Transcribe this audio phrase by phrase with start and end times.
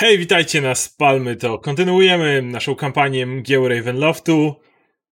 [0.00, 1.58] Hej, witajcie na Spalmy to.
[1.58, 4.54] Kontynuujemy naszą kampanię mgieł Ravenloftu.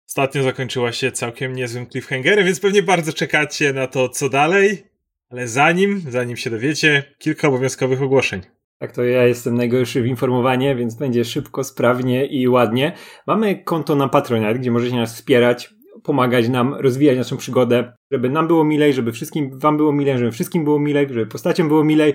[0.07, 4.83] Ostatnio zakończyła się całkiem niezłym cliffhangerem, więc pewnie bardzo czekacie na to, co dalej.
[5.29, 8.41] Ale zanim, zanim się dowiecie, kilka obowiązkowych ogłoszeń.
[8.77, 12.95] Tak, to ja jestem najgorszy w informowanie, więc będzie szybko, sprawnie i ładnie.
[13.27, 15.69] Mamy konto na Patronite, gdzie możecie nas wspierać,
[16.03, 20.31] pomagać nam, rozwijać naszą przygodę, żeby nam było milej, żeby wszystkim wam było milej, żeby
[20.31, 22.13] wszystkim było milej, żeby postaciom było milej.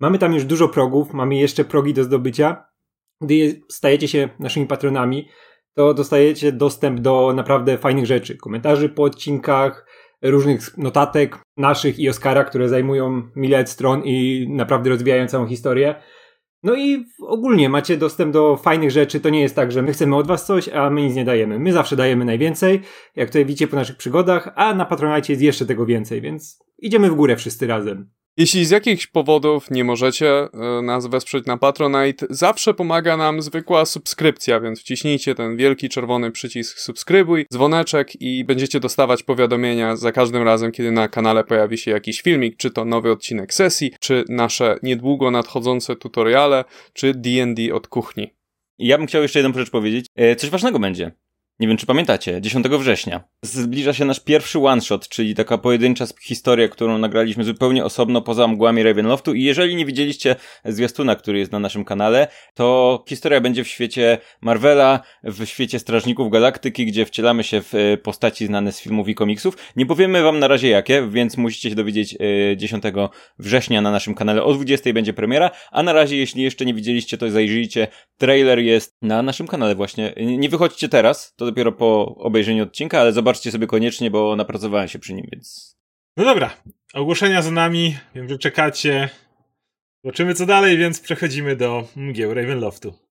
[0.00, 2.64] Mamy tam już dużo progów, mamy jeszcze progi do zdobycia.
[3.20, 5.28] Gdy stajecie się naszymi patronami,
[5.74, 8.36] to dostajecie dostęp do naprawdę fajnych rzeczy.
[8.36, 9.86] Komentarzy po odcinkach,
[10.22, 15.94] różnych notatek naszych i Oscara, które zajmują miliard stron i naprawdę rozwijają całą historię.
[16.62, 19.20] No i ogólnie macie dostęp do fajnych rzeczy.
[19.20, 21.58] To nie jest tak, że my chcemy od was coś, a my nic nie dajemy.
[21.58, 22.80] My zawsze dajemy najwięcej,
[23.16, 27.10] jak tutaj widzicie po naszych przygodach, a na Patronite jest jeszcze tego więcej, więc idziemy
[27.10, 28.10] w górę wszyscy razem.
[28.36, 33.84] Jeśli z jakichś powodów nie możecie e, nas wesprzeć na Patronite, zawsze pomaga nam zwykła
[33.84, 40.42] subskrypcja, więc wciśnijcie ten wielki czerwony przycisk subskrybuj, dzwoneczek i będziecie dostawać powiadomienia za każdym
[40.42, 44.78] razem, kiedy na kanale pojawi się jakiś filmik, czy to nowy odcinek sesji, czy nasze
[44.82, 48.34] niedługo nadchodzące tutoriale, czy D&D od kuchni.
[48.78, 50.06] Ja bym chciał jeszcze jedną rzecz powiedzieć.
[50.16, 51.12] E, coś ważnego będzie.
[51.60, 53.24] Nie wiem, czy pamiętacie, 10 września.
[53.42, 58.82] Zbliża się nasz pierwszy one-shot, czyli taka pojedyncza historia, którą nagraliśmy zupełnie osobno poza mgłami
[58.82, 63.68] Ravenloftu i jeżeli nie widzieliście zwiastuna, który jest na naszym kanale, to historia będzie w
[63.68, 69.08] świecie Marvela, w świecie Strażników Galaktyki, gdzie wcielamy się w e, postaci znane z filmów
[69.08, 69.56] i komiksów.
[69.76, 72.16] Nie powiemy wam na razie jakie, więc musicie się dowiedzieć
[72.56, 73.08] 10 e,
[73.38, 74.42] września na naszym kanale.
[74.42, 77.88] O 20 będzie premiera, a na razie, jeśli jeszcze nie widzieliście, to zajrzyjcie.
[78.18, 80.14] Trailer jest na naszym kanale właśnie.
[80.16, 84.88] Nie wychodźcie teraz, to to dopiero po obejrzeniu odcinka, ale zobaczcie sobie koniecznie, bo napracowałem
[84.88, 85.76] się przy nim, więc...
[86.16, 86.56] No dobra,
[86.94, 89.08] ogłoszenia za nami, wiem, że czekacie.
[90.04, 93.03] Zobaczymy co dalej, więc przechodzimy do mgieł Ravenloftu.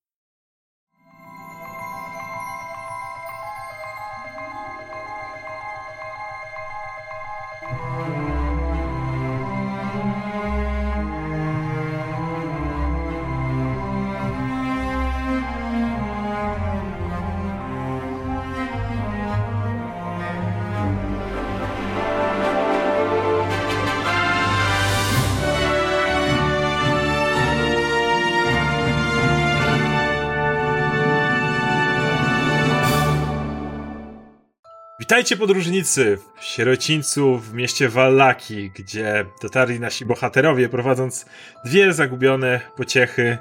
[35.13, 41.25] Witajcie podróżnicy w sierocińcu w mieście Wallaki, gdzie dotarli nasi bohaterowie, prowadząc
[41.65, 43.37] dwie zagubione pociechy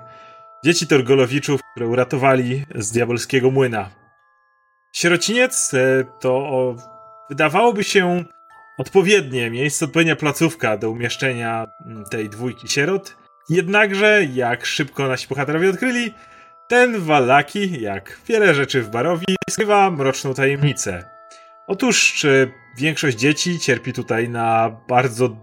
[0.64, 3.90] dzieci Torgolowiczów, które uratowali z diabolskiego młyna.
[4.94, 6.76] Sierociniec e, to
[7.30, 8.24] wydawałoby się
[8.78, 13.16] odpowiednie miejsce, odpowiednia placówka do umieszczenia mm, tej dwójki sierot.
[13.48, 16.14] Jednakże, jak szybko nasi bohaterowie odkryli,
[16.68, 21.11] ten Wallaki, jak wiele rzeczy w Barowi, skrywa mroczną tajemnicę.
[21.66, 22.26] Otóż
[22.76, 25.36] większość dzieci cierpi tutaj na bardzo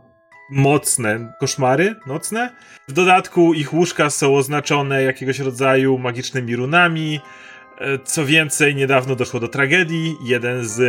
[0.49, 2.49] mocne koszmary nocne.
[2.87, 7.19] W dodatku ich łóżka są oznaczone jakiegoś rodzaju magicznymi runami.
[7.77, 10.15] E, co więcej, niedawno doszło do tragedii.
[10.23, 10.79] Jeden z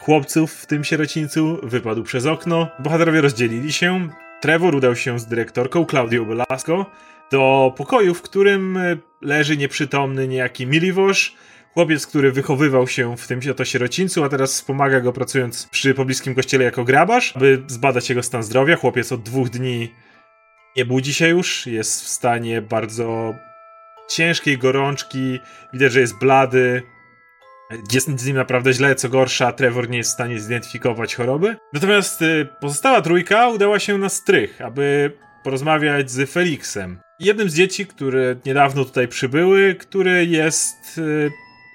[0.00, 2.68] chłopców w tym sierocińcu wypadł przez okno.
[2.78, 4.08] Bohaterowie rozdzielili się.
[4.40, 6.86] Trevor udał się z dyrektorką Claudią Belasco
[7.30, 8.78] do pokoju, w którym
[9.22, 11.34] leży nieprzytomny niejaki Milivosz,
[11.76, 16.34] Chłopiec, który wychowywał się w tym oto sierocińcu, a teraz wspomaga go pracując przy pobliskim
[16.34, 18.76] kościele jako grabarz, aby zbadać jego stan zdrowia.
[18.76, 19.94] Chłopiec od dwóch dni
[20.76, 23.34] nie budzi się już, jest w stanie bardzo
[24.08, 25.38] ciężkiej gorączki,
[25.72, 26.82] widać, że jest blady,
[27.92, 31.56] jest z nim naprawdę źle, co gorsza, Trevor nie jest w stanie zidentyfikować choroby.
[31.72, 35.12] Natomiast y, pozostała trójka udała się na strych, aby
[35.44, 36.98] porozmawiać z Felixem.
[37.20, 41.00] Jednym z dzieci, które niedawno tutaj przybyły, który jest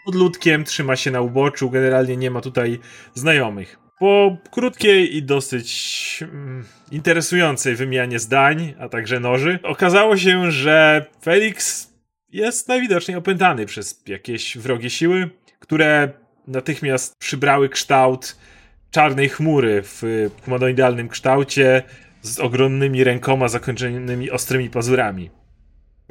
[0.08, 2.80] y, ludkiem, trzyma się na uboczu, generalnie nie ma tutaj
[3.14, 3.78] znajomych.
[4.00, 11.88] Po krótkiej i dosyć mm, interesującej wymianie zdań, a także noży, okazało się, że Felix
[12.32, 16.10] jest najwidoczniej opętany przez jakieś wrogie siły, które
[16.48, 18.38] natychmiast przybrały kształt
[18.92, 21.84] czarnej chmury w humanoidalnym kształcie
[22.22, 25.41] z ogromnymi rękoma zakończonymi ostrymi pazurami.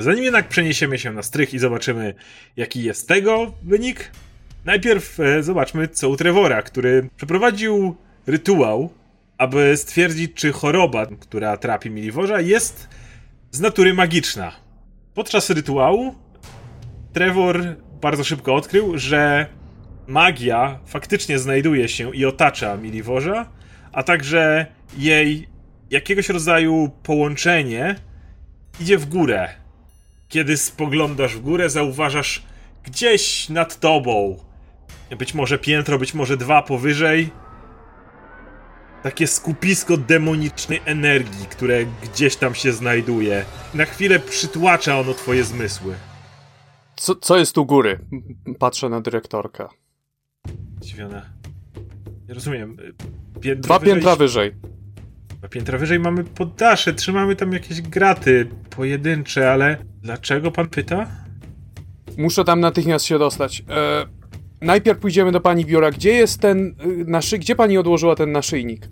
[0.00, 2.14] Zanim jednak przeniesiemy się na strych i zobaczymy,
[2.56, 4.11] jaki jest tego wynik,
[4.64, 8.91] najpierw e, zobaczmy, co u Trevora, który przeprowadził rytuał,
[9.38, 12.88] aby stwierdzić, czy choroba, która trapi Miliworza, jest
[13.50, 14.52] z natury magiczna.
[15.14, 16.14] Podczas rytuału
[17.12, 19.46] Trevor bardzo szybko odkrył, że
[20.06, 23.50] magia faktycznie znajduje się i otacza Miliworza,
[23.93, 24.67] a także
[24.99, 25.49] jej
[25.91, 27.96] jakiegoś rodzaju połączenie
[28.81, 29.49] idzie w górę
[30.31, 32.43] Kiedy spoglądasz w górę, zauważasz
[32.85, 34.37] gdzieś nad tobą,
[35.19, 37.31] być może piętro, być może dwa powyżej,
[39.03, 43.44] takie skupisko demonicznej energii, które gdzieś tam się znajduje.
[43.75, 45.94] Na chwilę przytłacza ono twoje zmysły.
[46.97, 47.99] Co, co jest u góry?
[48.59, 49.69] Patrzę na dyrektorkę.
[50.81, 51.23] Zdziwiona.
[52.29, 52.77] Nie rozumiem.
[53.41, 54.53] Piętro Dwa wyżej- piętra wyżej.
[55.48, 61.06] Piętra wyżej mamy poddasze, trzymamy tam jakieś graty pojedyncze, ale dlaczego pan pyta?
[62.19, 63.64] Muszę tam natychmiast się dostać.
[63.69, 64.06] E,
[64.60, 65.90] najpierw pójdziemy do pani biura.
[65.90, 67.38] Gdzie jest ten y, naszy...
[67.38, 68.88] Gdzie pani odłożyła ten naszyjnik?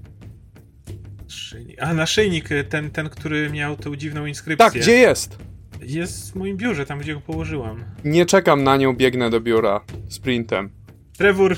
[1.25, 1.83] Naszyjnik.
[1.83, 4.71] A, naszyjnik, ten, ten, który miał tą dziwną inskrypcję.
[4.71, 5.39] Tak, gdzie jest?
[5.83, 7.85] Jest w moim biurze, tam gdzie go położyłam.
[8.05, 9.81] Nie czekam na nią, biegnę do biura.
[10.09, 10.71] Sprintem.
[11.19, 11.57] Trevor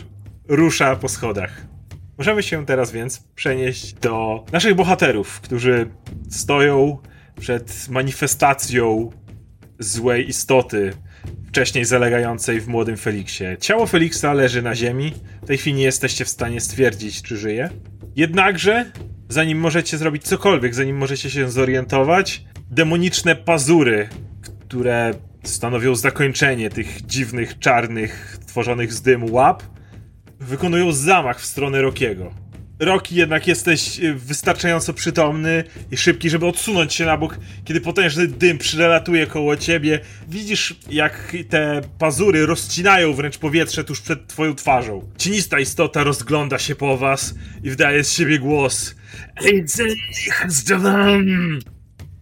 [0.48, 1.69] rusza po schodach.
[2.20, 5.90] Możemy się teraz więc przenieść do naszych bohaterów, którzy
[6.30, 6.98] stoją
[7.40, 9.10] przed manifestacją
[9.78, 10.92] złej istoty,
[11.48, 13.44] wcześniej zalegającej w młodym Feliksie.
[13.60, 15.14] Ciało Feliksa leży na ziemi.
[15.42, 17.70] W tej chwili nie jesteście w stanie stwierdzić, czy żyje.
[18.16, 18.90] Jednakże,
[19.28, 24.08] zanim możecie zrobić cokolwiek, zanim możecie się zorientować, demoniczne pazury,
[24.60, 25.14] które
[25.44, 29.62] stanowią zakończenie tych dziwnych, czarnych, tworzonych z dymu łap,
[30.40, 32.34] wykonują zamach w stronę Rokiego.
[32.80, 38.26] Roki jednak jesteś y, wystarczająco przytomny i szybki, żeby odsunąć się na bok, kiedy potężny
[38.28, 40.00] dym przyrelatuje koło ciebie.
[40.28, 45.10] Widzisz, jak te pazury rozcinają wręcz powietrze tuż przed twoją twarzą.
[45.18, 48.94] Cienista istota rozgląda się po was i wydaje z siebie głos.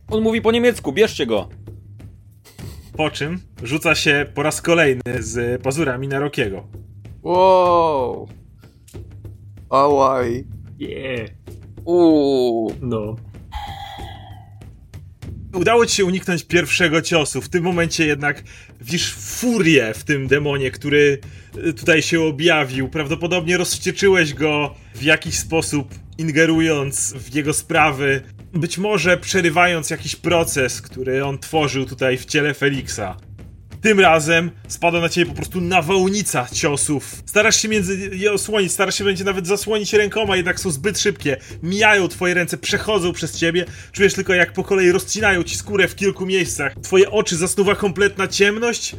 [0.09, 1.49] On mówi po niemiecku, bierzcie go.
[2.97, 6.88] Po czym rzuca się po raz kolejny z pazurami na Rokiego.
[7.29, 8.29] Wow.
[9.71, 10.45] Ałaj.
[10.79, 11.31] Yeah.
[11.85, 12.75] Uuu.
[12.81, 13.17] No.
[15.55, 17.41] Udało ci się uniknąć pierwszego ciosu.
[17.41, 18.43] W tym momencie jednak
[18.81, 21.21] widzisz furię w tym demonie, który
[21.67, 22.89] y, tutaj się objawił.
[22.89, 28.23] Prawdopodobnie rozwścieczyłeś go w jakiś sposób, ingerując w jego sprawy.
[28.53, 33.28] Być może przerywając jakiś proces, który on tworzył tutaj w ciele Feliksa.
[33.81, 37.23] Tym razem spada na ciebie po prostu nawałnica ciosów.
[37.27, 41.37] Starasz się między je osłonić, starasz się będzie nawet zasłonić rękoma, jednak są zbyt szybkie.
[41.63, 43.65] Mijają twoje ręce, przechodzą przez ciebie.
[43.93, 46.75] Czujesz tylko jak po kolei rozcinają ci skórę w kilku miejscach.
[46.83, 48.97] Twoje oczy zasnuwa kompletna ciemność.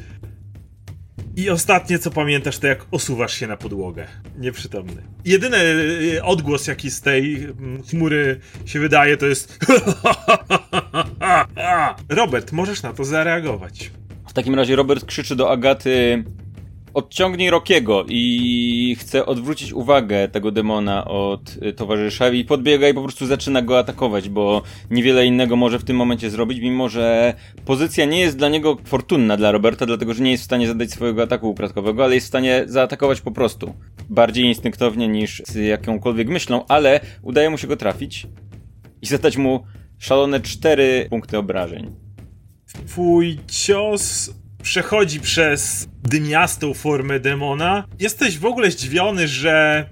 [1.36, 4.08] I ostatnie co pamiętasz to jak osuwasz się na podłogę.
[4.38, 5.04] Nieprzytomny.
[5.26, 9.60] Jedyny y, odgłos jaki z tej mm, chmury się wydaje to jest
[12.10, 13.92] Robert, możesz na to zareagować.
[14.40, 16.24] Takim razie Robert krzyczy do Agaty
[16.94, 23.02] odciągnij Rokiego i chce odwrócić uwagę tego demona od y, towarzysza i podbiega i po
[23.04, 27.34] prostu zaczyna go atakować, bo niewiele innego może w tym momencie zrobić, mimo że
[27.66, 30.92] pozycja nie jest dla niego fortunna dla Roberta, dlatego że nie jest w stanie zadać
[30.92, 33.74] swojego ataku ukradkowego, ale jest w stanie zaatakować po prostu.
[34.10, 38.28] Bardziej instynktownie niż z jakąkolwiek myślą, ale udaje mu się go trafić
[39.02, 39.64] i zadać mu
[39.98, 42.09] szalone cztery punkty obrażeń.
[42.88, 44.34] Twój cios
[44.64, 47.84] przechodzi przez dymiastą formę demona.
[48.00, 49.86] Jesteś w ogóle zdziwiony, że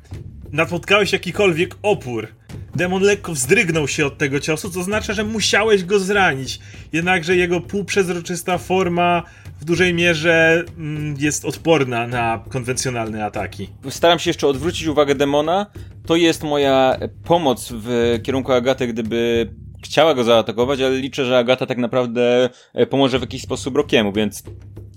[0.51, 2.27] napotkałeś jakikolwiek opór.
[2.75, 6.59] Demon lekko wzdrygnął się od tego ciosu, co oznacza, że musiałeś go zranić.
[6.93, 9.23] Jednakże jego półprzezroczysta forma
[9.59, 13.69] w dużej mierze mm, jest odporna na konwencjonalne ataki.
[13.89, 15.65] Staram się jeszcze odwrócić uwagę demona.
[16.05, 19.49] To jest moja pomoc w kierunku Agaty, gdyby
[19.83, 24.13] chciała go zaatakować, ale liczę, że Agata tak naprawdę e, pomoże w jakiś sposób Rokiemu,
[24.13, 24.43] więc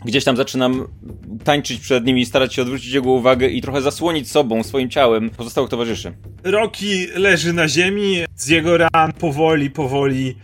[0.05, 0.87] gdzieś tam zaczynam
[1.45, 5.31] tańczyć przed nim i starać się odwrócić jego uwagę i trochę zasłonić sobą, swoim ciałem
[5.31, 6.13] pozostałych towarzyszy.
[6.45, 10.37] Roki leży na ziemi, z jego ran powoli, powoli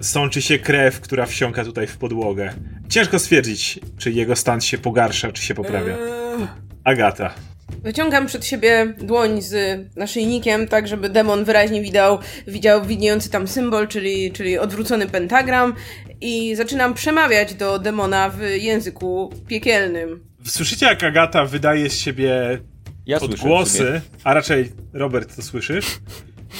[0.00, 2.54] sączy się krew, która wsiąka tutaj w podłogę.
[2.88, 5.94] Ciężko stwierdzić, czy jego stan się pogarsza, czy się poprawia.
[5.94, 6.46] Eee,
[6.84, 7.34] Agata.
[7.82, 13.88] Wyciągam przed siebie dłoń z naszyjnikiem, tak żeby demon wyraźnie widział, widział widniejący tam symbol,
[13.88, 15.74] czyli, czyli odwrócony pentagram
[16.20, 20.24] i zaczynam przemawiać do demona w języku piekielnym.
[20.46, 22.58] Słyszycie, jak Agata wydaje z siebie
[23.06, 25.86] Ja odgłosy, a raczej Robert to słyszysz,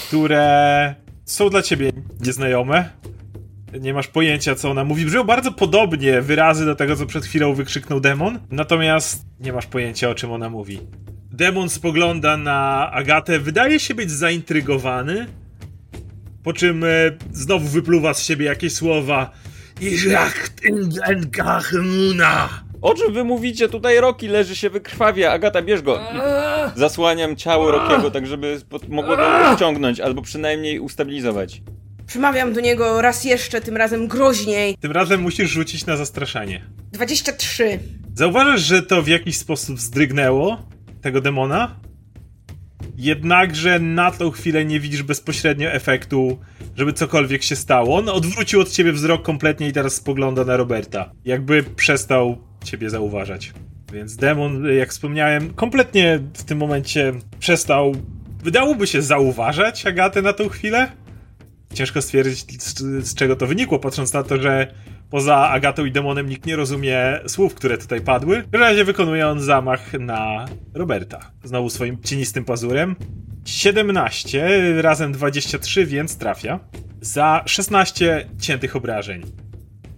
[0.08, 0.94] które
[1.24, 2.90] są dla ciebie nieznajome.
[3.80, 5.04] Nie masz pojęcia, co ona mówi.
[5.06, 10.10] Brzmią bardzo podobnie wyrazy do tego, co przed chwilą wykrzyknął demon, natomiast nie masz pojęcia,
[10.10, 10.80] o czym ona mówi.
[11.32, 15.26] Demon spogląda na Agatę, wydaje się być zaintrygowany,
[16.42, 16.88] po czym e,
[17.32, 19.30] znowu wypluwa z siebie jakieś słowa.
[19.80, 22.48] Iżachtyngengachmuna.
[22.82, 23.68] O czym wy mówicie?
[23.68, 25.32] Tutaj Roki leży się wykrwawia.
[25.32, 26.00] Agata, bierz go.
[26.76, 31.62] Zasłaniam ciało Rokiego, tak żeby mogło go ściągnąć, albo przynajmniej ustabilizować.
[32.06, 34.76] Przemawiam do niego raz jeszcze, tym razem groźniej.
[34.80, 36.64] Tym razem musisz rzucić na zastraszanie.
[36.92, 37.78] 23.
[38.14, 40.68] Zauważasz, że to w jakiś sposób zdrygnęło
[41.02, 41.76] tego demona,
[42.96, 46.38] jednakże na tą chwilę nie widzisz bezpośrednio efektu,
[46.76, 47.96] żeby cokolwiek się stało.
[47.96, 51.10] On odwrócił od ciebie wzrok kompletnie i teraz spogląda na Roberta.
[51.24, 53.52] Jakby przestał ciebie zauważać.
[53.92, 57.92] Więc demon, jak wspomniałem, kompletnie w tym momencie przestał,
[58.42, 60.92] wydałoby się, zauważać Agatę na tą chwilę.
[61.74, 64.74] Ciężko stwierdzić, z, z czego to wynikło, patrząc na to, że
[65.10, 68.44] poza Agatą i demonem nikt nie rozumie słów, które tutaj padły.
[68.52, 71.30] W razie wykonuje on zamach na Roberta.
[71.44, 72.96] Znowu swoim cienistym pazurem.
[73.44, 74.48] 17,
[74.82, 76.60] razem 23, więc trafia.
[77.00, 79.22] Za 16 ciętych obrażeń.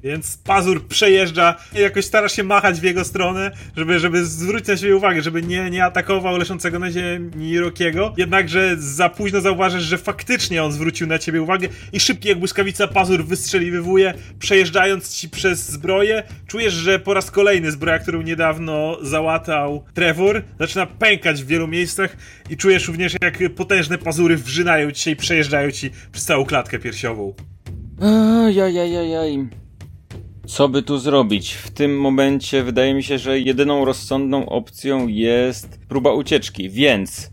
[0.03, 4.77] Więc pazur przejeżdża i jakoś starasz się machać w jego stronę, żeby, żeby zwrócić na
[4.77, 8.15] siebie uwagę, żeby nie, nie atakował leżącego na ziemi Rokiego.
[8.17, 12.89] Jednakże za późno zauważysz, że faktycznie on zwrócił na ciebie uwagę i szybki jak błyskawica
[12.89, 16.23] pazur wystrzeliwuje, przejeżdżając ci przez zbroję.
[16.47, 22.17] Czujesz, że po raz kolejny zbroja, którą niedawno załatał Trevor, zaczyna pękać w wielu miejscach
[22.51, 26.79] i czujesz również, jak potężne pazury wrzynają ci się i przejeżdżają ci przez całą klatkę
[26.79, 27.35] piersiową.
[28.01, 29.68] Ajajajajaj.
[30.49, 31.55] Co by tu zrobić?
[31.55, 37.31] W tym momencie wydaje mi się, że jedyną rozsądną opcją jest próba ucieczki, więc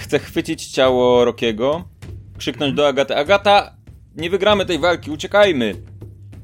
[0.00, 1.84] chcę chwycić ciało Rokiego,
[2.38, 3.76] krzyknąć do Agaty: Agata,
[4.16, 5.74] nie wygramy tej walki, uciekajmy!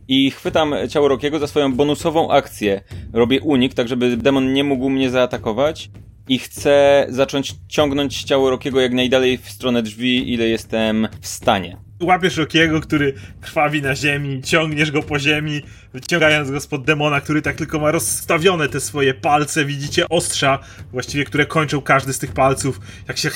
[0.09, 2.81] I chwytam ciało Rokiego za swoją bonusową akcję.
[3.13, 5.91] Robię unik, tak żeby demon nie mógł mnie zaatakować.
[6.29, 11.88] I chcę zacząć ciągnąć ciało Rokiego jak najdalej w stronę drzwi, ile jestem w stanie
[12.01, 15.63] łapiesz Rokiego, który krwawi na ziemi, ciągniesz go po ziemi,
[15.93, 20.59] wyciągając go spod demona, który tak tylko ma rozstawione te swoje palce, widzicie ostrza,
[20.93, 23.31] właściwie, które kończą każdy z tych palców, jak się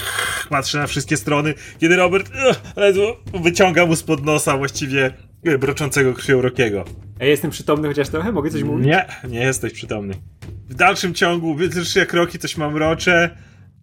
[0.50, 2.30] patrzy na wszystkie strony, kiedy Robert
[2.76, 5.10] ledwo wyciąga mu spod nosa właściwie
[5.58, 6.84] broczącego krwią Rokiego.
[7.20, 8.32] Ja jestem przytomny chociaż trochę?
[8.32, 8.86] Mogę coś mówić?
[8.86, 10.14] Nie, nie jesteś przytomny.
[10.68, 13.30] W dalszym ciągu, wiesz jak Roki coś mam mrocze,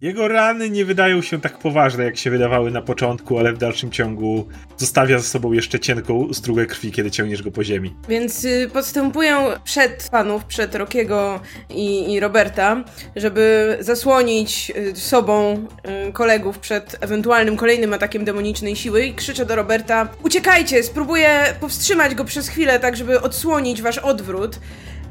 [0.02, 3.90] jego rany nie wydają się tak poważne, jak się wydawały na początku, ale w dalszym
[3.90, 7.94] ciągu zostawia za sobą jeszcze cienką strugę krwi, kiedy ciągniesz go po ziemi.
[8.08, 11.40] Więc y, podstępuję przed panów, przed Rokiego
[11.70, 12.84] i, i, Roberta,
[13.16, 15.66] żeby zasłonić y, sobą
[16.08, 22.14] y, kolegów przed ewentualnym kolejnym atakiem demonicznej siły i krzyczę do Roberta uciekajcie, spróbuję powstrzymać
[22.14, 24.58] go przez chwilę, tak żeby odsłonić wasz odwrót.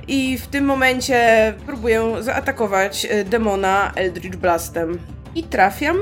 [0.08, 5.00] I w tym momencie próbuję zaatakować e, demona Eldritch Blastem.
[5.36, 5.98] I trafiam.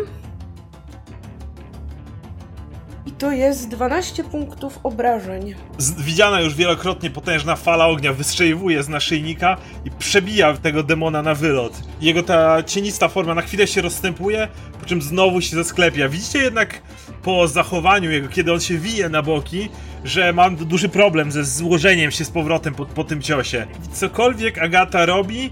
[3.05, 5.55] I to jest 12 punktów obrażeń.
[5.97, 11.73] Widziana już wielokrotnie potężna fala ognia wystrzeliwuje z naszyjnika i przebija tego demona na wylot.
[12.01, 14.47] Jego ta cienista forma na chwilę się rozstępuje,
[14.79, 16.09] po czym znowu się zasklepia.
[16.09, 16.81] Widzicie jednak
[17.23, 19.69] po zachowaniu jego, kiedy on się wije na boki,
[20.03, 23.67] że mam duży problem ze złożeniem się z powrotem po, po tym ciosie.
[23.93, 25.49] Cokolwiek Agata robi,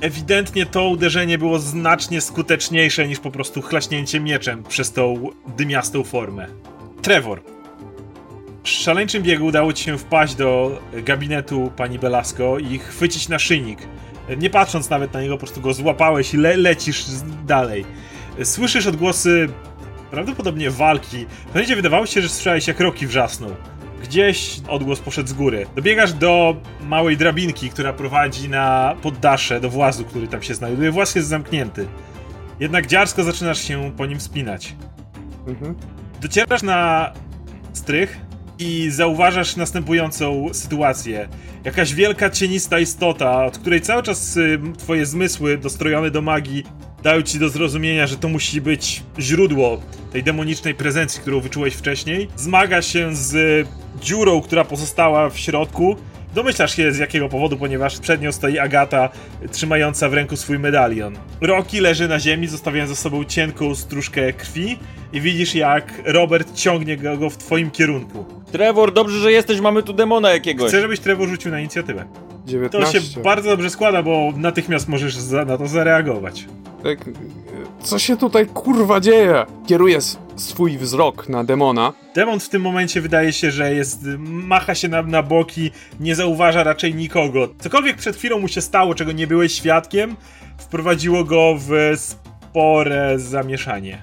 [0.00, 6.46] ewidentnie to uderzenie było znacznie skuteczniejsze niż po prostu chlaśnięcie mieczem przez tą dymiastą formę.
[7.02, 7.42] Trevor.
[8.62, 13.78] W szaleńczym biegu udało ci się wpaść do gabinetu pani Belasco i chwycić naszyjnik.
[14.38, 17.04] Nie patrząc nawet na niego, po prostu go złapałeś i le lecisz
[17.46, 17.84] dalej.
[18.44, 19.48] Słyszysz odgłosy
[20.10, 21.26] prawdopodobnie walki.
[21.26, 23.50] W momencie wydawało się, że słyszałeś jak Roki wrzasnął.
[24.02, 25.66] Gdzieś odgłos poszedł z góry.
[25.76, 30.90] Dobiegasz do małej drabinki, która prowadzi na poddasze, do włazu, który tam się znajduje.
[30.90, 31.86] Właz jest zamknięty.
[32.60, 34.74] Jednak dziarsko zaczynasz się po nim wspinać.
[35.46, 35.74] Mhm.
[36.20, 37.12] Docierasz na
[37.72, 38.20] strych
[38.58, 41.28] i zauważasz następującą sytuację.
[41.64, 46.64] Jakaś wielka cienista istota, od której cały czas y, twoje zmysły dostrojone do magii
[47.02, 49.80] dają ci do zrozumienia, że to musi być źródło
[50.12, 52.28] tej demonicznej prezencji, którą wyczułeś wcześniej.
[52.36, 53.66] Zmaga się z
[54.00, 55.96] dziurą, która pozostała w środku.
[56.34, 59.08] Domyślasz się z jakiego powodu, ponieważ przed nią stoi Agata,
[59.52, 61.18] trzymająca w ręku swój medalion.
[61.40, 64.78] Rocky leży na ziemi, zostawiając za sobą cienką stróżkę krwi
[65.12, 68.24] i widzisz jak Robert ciągnie go w twoim kierunku.
[68.52, 70.68] Trevor, dobrze, że jesteś, mamy tu demona jakiegoś.
[70.68, 72.04] Chcę, żebyś Trevor rzucił na inicjatywę.
[72.46, 73.00] 19.
[73.00, 76.46] To się bardzo dobrze składa, bo natychmiast możesz za, na to zareagować.
[76.82, 76.98] Tak,
[77.82, 79.46] co się tutaj kurwa dzieje?
[79.66, 79.98] Kieruję
[80.36, 81.92] swój wzrok na demona.
[82.14, 84.00] Demon w tym momencie wydaje się, że jest.
[84.18, 85.70] macha się na, na boki,
[86.00, 87.48] nie zauważa raczej nikogo.
[87.58, 90.16] Cokolwiek przed chwilą mu się stało, czego nie byłeś świadkiem,
[90.58, 94.02] wprowadziło go w spore zamieszanie.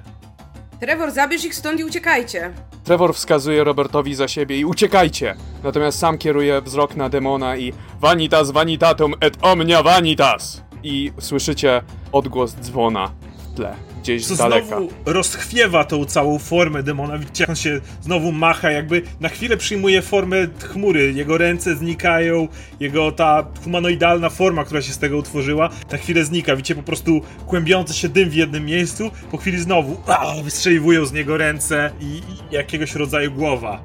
[0.80, 2.54] Trevor, zabierz ich stąd i uciekajcie.
[2.84, 5.36] Trevor wskazuje Robertowi za siebie i uciekajcie.
[5.64, 10.62] Natomiast sam kieruje wzrok na demona i vanitas vanitatum et omnia vanitas.
[10.84, 11.82] I słyszycie
[12.12, 13.12] odgłos dzwona.
[13.56, 13.76] tle,
[14.08, 14.68] gdzieś Co z daleka.
[14.68, 17.18] znowu rozchwiewa tą całą formę demona.
[17.18, 21.14] Widzicie, jak on się znowu macha, jakby na chwilę przyjmuje formę chmury.
[21.14, 22.48] Jego ręce znikają,
[22.80, 26.56] jego ta humanoidalna forma, która się z tego utworzyła, na chwilę znika.
[26.56, 31.14] Widzicie po prostu kłębiący się dym w jednym miejscu, po chwili znowu a, wystrzeliwują z
[31.14, 32.22] niego ręce i, i
[32.56, 33.82] jakiegoś rodzaju głowa.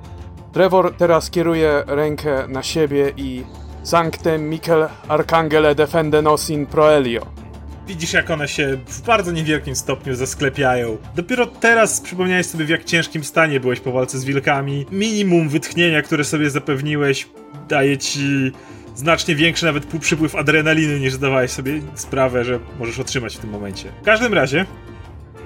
[0.53, 3.43] Trevor teraz kieruje rękę na siebie i
[3.83, 7.27] Sanctem Michael Arcangele defende nos in proelio.
[7.87, 10.99] Widzisz, jak one się w bardzo niewielkim stopniu zasklepiają.
[11.15, 14.87] Dopiero teraz przypomniałeś sobie, w jak ciężkim stanie byłeś po walce z wilkami.
[14.93, 17.29] Minimum wytchnienia, które sobie zapewniłeś,
[17.69, 18.53] daje ci
[18.95, 23.51] znacznie większy nawet pół przypływ adrenaliny, niż zdawałeś sobie sprawę, że możesz otrzymać w tym
[23.51, 23.93] momencie.
[24.03, 24.67] W każdym razie,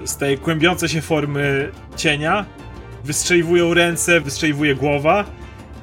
[0.05, 2.45] z tej kłębiącej się formy cienia
[3.03, 5.25] wystrzeliwują ręce, wystrzeliwuje głowa.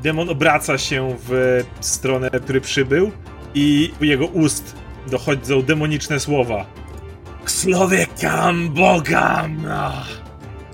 [0.02, 3.12] Demon obraca się w stronę, który przybył
[3.54, 6.66] i jego ust dochodzą demoniczne słowa.
[7.62, 9.66] Człowiekam bogam!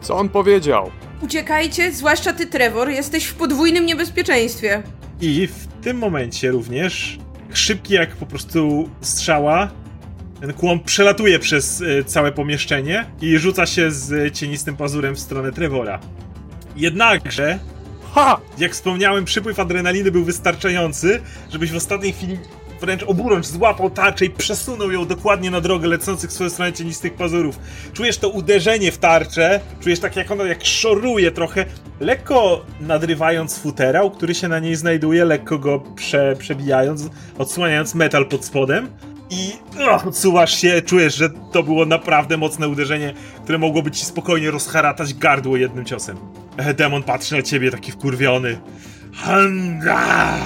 [0.01, 0.91] Co on powiedział?
[1.23, 4.83] Uciekajcie, zwłaszcza ty, Trevor, jesteś w podwójnym niebezpieczeństwie.
[5.21, 7.19] I w tym momencie również,
[7.53, 9.71] szybki jak po prostu strzała,
[10.41, 15.53] ten kłąb przelatuje przez e, całe pomieszczenie i rzuca się z cienistym pazurem w stronę
[15.53, 16.01] Trevora.
[16.77, 17.59] Jednakże,
[18.13, 18.41] Ha!
[18.59, 21.21] jak wspomniałem, przypływ adrenaliny był wystarczający,
[21.51, 22.39] żebyś w ostatniej chwili
[22.81, 27.15] wręcz oburącz złapał tarczę i przesunął ją dokładnie na drogę lecących w swoją stronę cienistych
[27.15, 27.59] pazurów.
[27.93, 31.65] Czujesz to uderzenie w tarczę, czujesz tak jak ona jak szoruje trochę,
[32.01, 37.09] lekko nadrywając futerał, który się na niej znajduje, lekko go prze, przebijając,
[37.39, 38.89] odsłaniając metal pod spodem.
[39.31, 39.53] I
[39.91, 45.15] ach, odsuwasz się, czujesz, że to było naprawdę mocne uderzenie, które mogłoby ci spokojnie rozharatać
[45.15, 46.17] gardło jednym ciosem.
[46.57, 48.61] E, Demon patrzy na ciebie taki wkurwiony.
[49.15, 50.39] Hanga!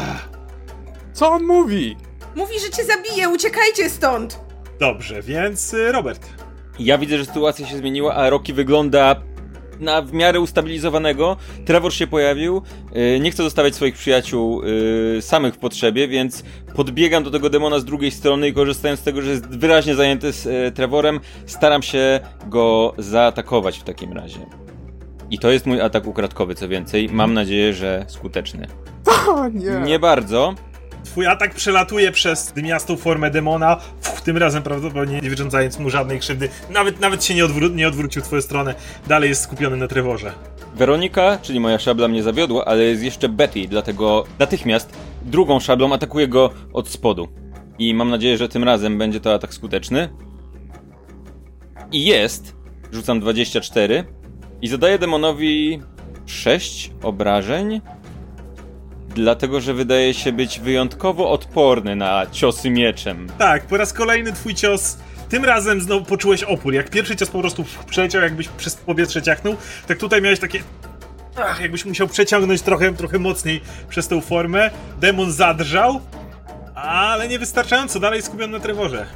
[1.13, 1.97] Co on mówi?
[2.37, 4.41] Mówi, że cię zabije, uciekajcie stąd!
[4.81, 6.29] Dobrze, więc y, Robert.
[6.79, 9.17] Ja widzę, że sytuacja się zmieniła, a Rocky wygląda
[9.81, 11.37] na w miarę ustabilizowanego.
[11.65, 12.63] Trevor się pojawił.
[12.93, 17.79] Yy, nie chcę zostawiać swoich przyjaciół yy, samych w potrzebie, więc podbiegam do tego demona
[17.79, 22.21] z drugiej strony i korzystając z tego, że jest wyraźnie zajęty z Trevorem, staram się
[22.47, 24.47] go zaatakować w takim razie.
[25.31, 27.09] I to jest mój atak ukradkowy, co więcej.
[27.13, 28.67] Mam nadzieję, że skuteczny.
[29.29, 29.71] O nie.
[29.71, 30.55] Nie bardzo.
[31.05, 36.21] Twój atak przelatuje przez dymiastą formę demona, Fuh, tym razem prawdopodobnie nie wyrządzając mu żadnej
[36.21, 36.49] krzywdy.
[36.71, 38.75] Nawet, nawet się nie, odwró- nie odwrócił w twoją stronę.
[39.07, 40.33] Dalej jest skupiony na Trevorze.
[40.77, 46.29] Weronika, czyli moja szabla mnie zawiodła, ale jest jeszcze Betty, dlatego natychmiast drugą szablą atakuję
[46.29, 47.29] go od spodu.
[47.79, 50.09] I mam nadzieję, że tym razem będzie to atak skuteczny.
[51.93, 52.57] I jest.
[52.93, 54.05] Rzucam 24
[54.63, 55.83] i zadaję demonowi
[56.27, 57.81] 6 obrażeń.
[59.15, 63.27] Dlatego, że wydaje się być wyjątkowo odporny na ciosy mieczem.
[63.39, 64.97] Tak, po raz kolejny twój cios.
[65.29, 66.75] Tym razem znowu poczułeś opór.
[66.75, 70.63] Jak pierwszy cios po prostu przeleciał, jakbyś przez powietrze ciachnął, tak tutaj miałeś takie.
[71.37, 74.71] Ach, jakbyś musiał przeciągnąć trochę, trochę mocniej przez tą formę.
[75.01, 76.01] Demon zadrżał,
[76.75, 78.01] ale nie wystarczająco.
[78.01, 79.07] Dalej skupiony na Trevorze.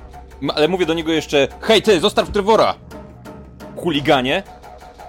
[0.42, 2.74] M- Ale mówię do niego jeszcze: Hej, ty, zostaw Trevora!
[3.76, 4.42] Chuliganie.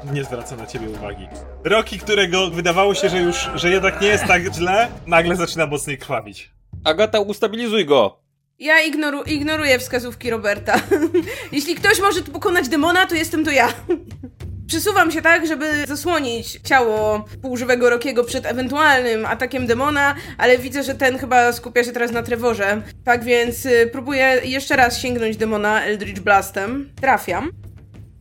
[0.04, 1.28] Nie zwraca na ciebie uwagi.
[1.64, 5.98] Roki, którego wydawało się, że już, że jednak nie jest tak źle, nagle zaczyna mocniej
[5.98, 6.52] krwawić.
[6.84, 8.20] Agata, ustabilizuj go!
[8.60, 10.82] Ja ignoru ignoruję wskazówki Roberta.
[11.52, 13.74] Jeśli ktoś może tu pokonać demona, to jestem to ja.
[14.68, 20.96] Przesuwam się tak, żeby zasłonić ciało półżywego Rokiego przed ewentualnym atakiem demona, ale widzę, że
[20.96, 22.82] ten chyba skupia się teraz na Trevorze.
[23.04, 26.90] Tak więc y, próbuję jeszcze raz sięgnąć demona Eldritch Blastem.
[27.02, 27.52] Trafiam.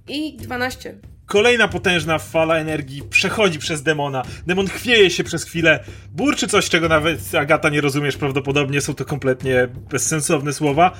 [0.08, 0.94] I 12.
[1.28, 4.22] Kolejna potężna fala energii przechodzi przez demona.
[4.46, 9.04] Demon chwieje się przez chwilę, burczy coś, czego nawet Agata nie rozumiesz prawdopodobnie, są to
[9.04, 10.92] kompletnie bezsensowne słowa.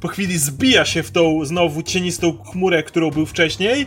[0.00, 3.86] Po chwili zbija się w tą znowu cienistą chmurę, którą był wcześniej.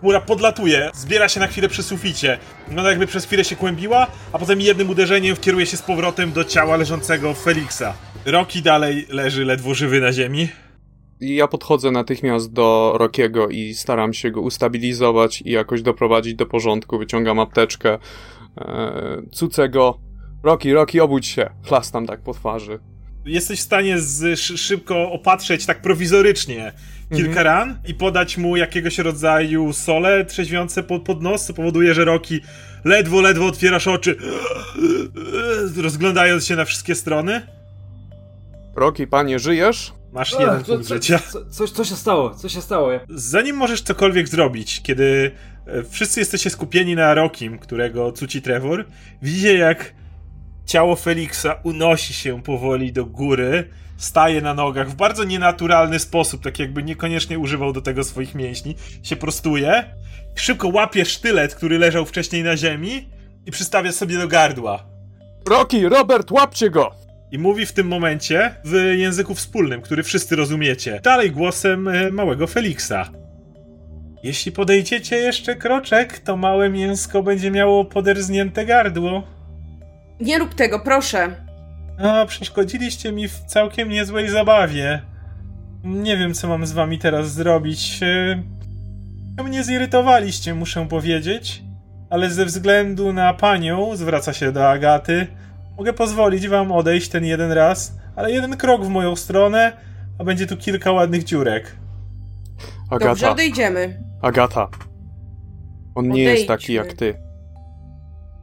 [0.00, 2.38] Chmura podlatuje, zbiera się na chwilę przy suficie.
[2.66, 6.44] Wygląda jakby przez chwilę się kłębiła, a potem jednym uderzeniem kieruje się z powrotem do
[6.44, 7.94] ciała leżącego Felixa.
[8.26, 10.48] Rocky dalej leży ledwo żywy na ziemi.
[11.20, 16.98] Ja podchodzę natychmiast do Rokiego i staram się go ustabilizować i jakoś doprowadzić do porządku.
[16.98, 17.98] Wyciągam apteczkę,
[18.58, 20.00] e, cucę go.
[20.42, 21.50] Roki, Roki, obudź się.
[21.66, 22.78] Chlastam tak po twarzy.
[23.26, 26.72] jesteś w stanie z, szy, szybko opatrzeć tak prowizorycznie
[27.14, 32.04] kilka ran i podać mu jakiegoś rodzaju sole trzeźwiące pod, pod nos, co powoduje, że
[32.04, 32.40] Roki
[32.84, 34.16] ledwo, ledwo otwierasz oczy,
[35.82, 37.46] rozglądając się na wszystkie strony.
[38.76, 39.97] Roki, panie, żyjesz?
[40.12, 41.18] Masz Ach, jeden co, punkt co, życia.
[41.32, 42.34] co, co, co się stało?
[42.34, 42.90] Co się stało?
[43.08, 45.30] Zanim możesz cokolwiek zrobić, kiedy
[45.66, 48.84] e, wszyscy jesteście skupieni na Rokim, którego cuci Trevor,
[49.22, 49.94] widzicie jak
[50.66, 56.58] ciało Feliksa unosi się powoli do góry, staje na nogach w bardzo nienaturalny sposób, tak
[56.58, 59.84] jakby niekoniecznie używał do tego swoich mięśni, się prostuje,
[60.34, 63.08] szybko łapie sztylet, który leżał wcześniej na ziemi
[63.46, 64.86] i przystawia sobie do gardła.
[65.48, 67.07] Rocky, Robert, łapcie go!
[67.32, 71.00] I mówi w tym momencie w języku wspólnym, który wszyscy rozumiecie.
[71.02, 73.08] Dalej głosem e, małego Feliksa.
[74.22, 79.22] Jeśli podejdziecie jeszcze kroczek, to małe mięsko będzie miało poderznięte gardło.
[80.20, 81.28] Nie rób tego, proszę.
[81.98, 85.02] A, przeszkodziliście mi w całkiem niezłej zabawie.
[85.84, 88.00] Nie wiem, co mam z wami teraz zrobić.
[88.02, 88.42] E,
[89.44, 91.62] Mnie zirytowaliście, muszę powiedzieć.
[92.10, 95.26] Ale ze względu na panią, zwraca się do Agaty,
[95.78, 99.72] mogę pozwolić wam odejść ten jeden raz, ale jeden krok w moją stronę,
[100.18, 101.76] a będzie tu kilka ładnych dziurek.
[102.90, 104.02] Dobrze, Agata, odejdźmy.
[104.22, 104.68] Agata.
[105.94, 106.88] On nie jest taki Odejdźmy.
[106.88, 107.14] jak ty.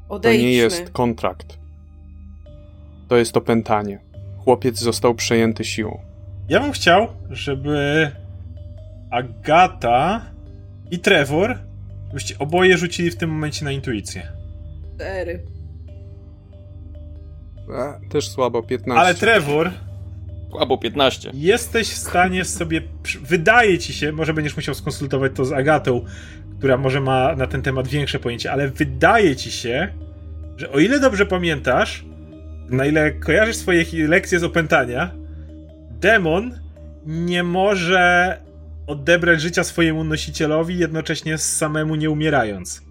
[0.08, 0.44] To Odejdźmy.
[0.48, 1.58] nie jest kontrakt.
[3.08, 4.00] To jest opętanie.
[4.38, 6.00] Chłopiec został przejęty siłą.
[6.50, 8.12] Ja bym chciał, żeby
[9.12, 10.22] Agata
[10.92, 11.58] i Trevor,
[12.08, 14.32] żebyście oboje rzucili w tym momencie na intuicję.
[14.96, 15.55] Cztery.
[17.70, 19.02] E, też słabo, 15.
[19.02, 19.72] Ale Trevor,
[20.60, 21.32] Albo 15.
[21.34, 22.82] jesteś w stanie sobie.
[23.22, 26.06] Wydaje ci się, może będziesz musiał skonsultować to z Agatą,
[26.58, 29.88] która może ma na ten temat większe pojęcie, ale wydaje ci się,
[30.58, 32.06] że o ile dobrze pamiętasz,
[32.70, 35.12] na ile kojarzysz swoje lekcje z opętania,
[35.90, 36.60] demon
[37.06, 38.38] nie może
[38.88, 42.85] odebrać życia swojemu nosicielowi, jednocześnie samemu nie umierając.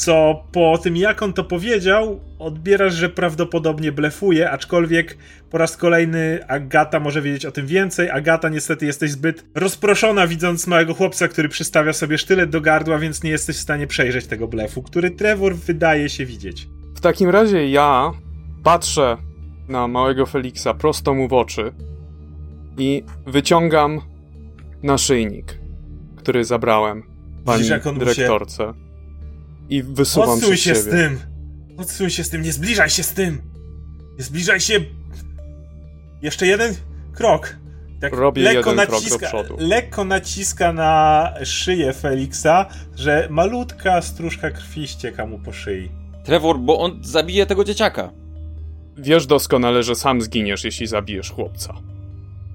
[0.00, 5.18] Co po tym, jak on to powiedział, odbierasz, że prawdopodobnie blefuje, aczkolwiek
[5.50, 8.10] po raz kolejny Agata może wiedzieć o tym więcej.
[8.10, 13.22] Agata, niestety, jesteś zbyt rozproszona, widząc małego chłopca, który przystawia sobie sztylet do gardła, więc
[13.22, 16.68] nie jesteś w stanie przejrzeć tego blefu, który Trevor wydaje się widzieć.
[16.94, 18.12] W takim razie ja
[18.64, 19.16] patrzę
[19.68, 21.72] na małego Feliksa prosto mu w oczy
[22.78, 24.00] i wyciągam
[24.82, 25.58] naszyjnik,
[26.16, 27.02] który zabrałem
[27.44, 28.89] pani Widzisz, jak on mu się- dyrektorce.
[29.70, 30.80] I wysuwam Odsuń się siebie.
[30.80, 31.18] z tym!
[31.76, 33.42] Odsuń się z tym, nie zbliżaj się z tym!
[34.18, 34.80] Nie zbliżaj się!
[36.22, 36.74] Jeszcze jeden
[37.14, 37.56] krok.
[38.00, 39.56] Tak Robię lekko jeden krok do naciska, przodu.
[39.58, 45.90] Lekko naciska na szyję Feliksa, że malutka stróżka krwi ścieka mu po szyi.
[46.24, 48.10] Trevor, bo on zabije tego dzieciaka.
[48.96, 51.74] Wiesz doskonale, że sam zginiesz, jeśli zabijesz chłopca.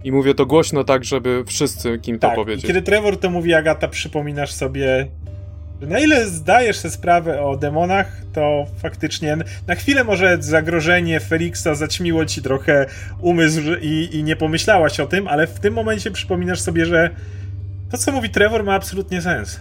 [0.03, 2.65] I mówię to głośno tak, żeby wszyscy, kim to Tak, i powiedzieć.
[2.65, 5.07] kiedy Trevor to mówi, Agata, przypominasz sobie,
[5.81, 12.25] na ile zdajesz sobie sprawę o demonach, to faktycznie na chwilę może zagrożenie Feliksa zaćmiło
[12.25, 12.85] ci trochę
[13.19, 17.09] umysł i, i nie pomyślałaś o tym, ale w tym momencie przypominasz sobie, że
[17.91, 19.59] to, co mówi Trevor, ma absolutnie sens.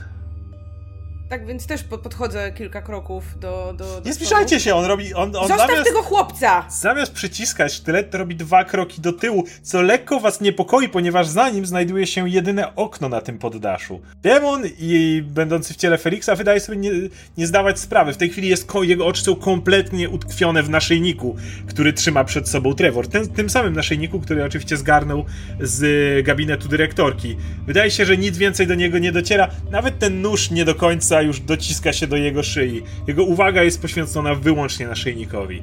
[1.28, 3.74] Tak więc też po- podchodzę kilka kroków do.
[3.78, 5.14] do, do Nie zbliżajcie się, on robi.
[5.14, 6.64] On, on Zostaw zamiast, tego chłopca!
[6.70, 11.50] zamiast przyciskać sztylet, to robi dwa kroki do tyłu, co lekko was niepokoi, ponieważ za
[11.50, 14.00] nim znajduje się jedyne okno na tym poddaszu.
[14.22, 16.90] Demon i będący w ciele Feliksa wydaje sobie nie,
[17.38, 18.12] nie zdawać sprawy.
[18.12, 21.36] W tej chwili jest jego oczy są kompletnie utkwione w naszyjniku,
[21.68, 23.08] który trzyma przed sobą Trevor.
[23.08, 25.24] Ten, tym samym naszyjniku, który oczywiście zgarnął
[25.60, 27.36] z gabinetu dyrektorki.
[27.66, 29.50] Wydaje się, że nic więcej do niego nie dociera.
[29.70, 32.82] Nawet ten nóż nie do końca już dociska się do jego szyi.
[33.06, 35.62] Jego uwaga jest poświęcona wyłącznie naszyjnikowi.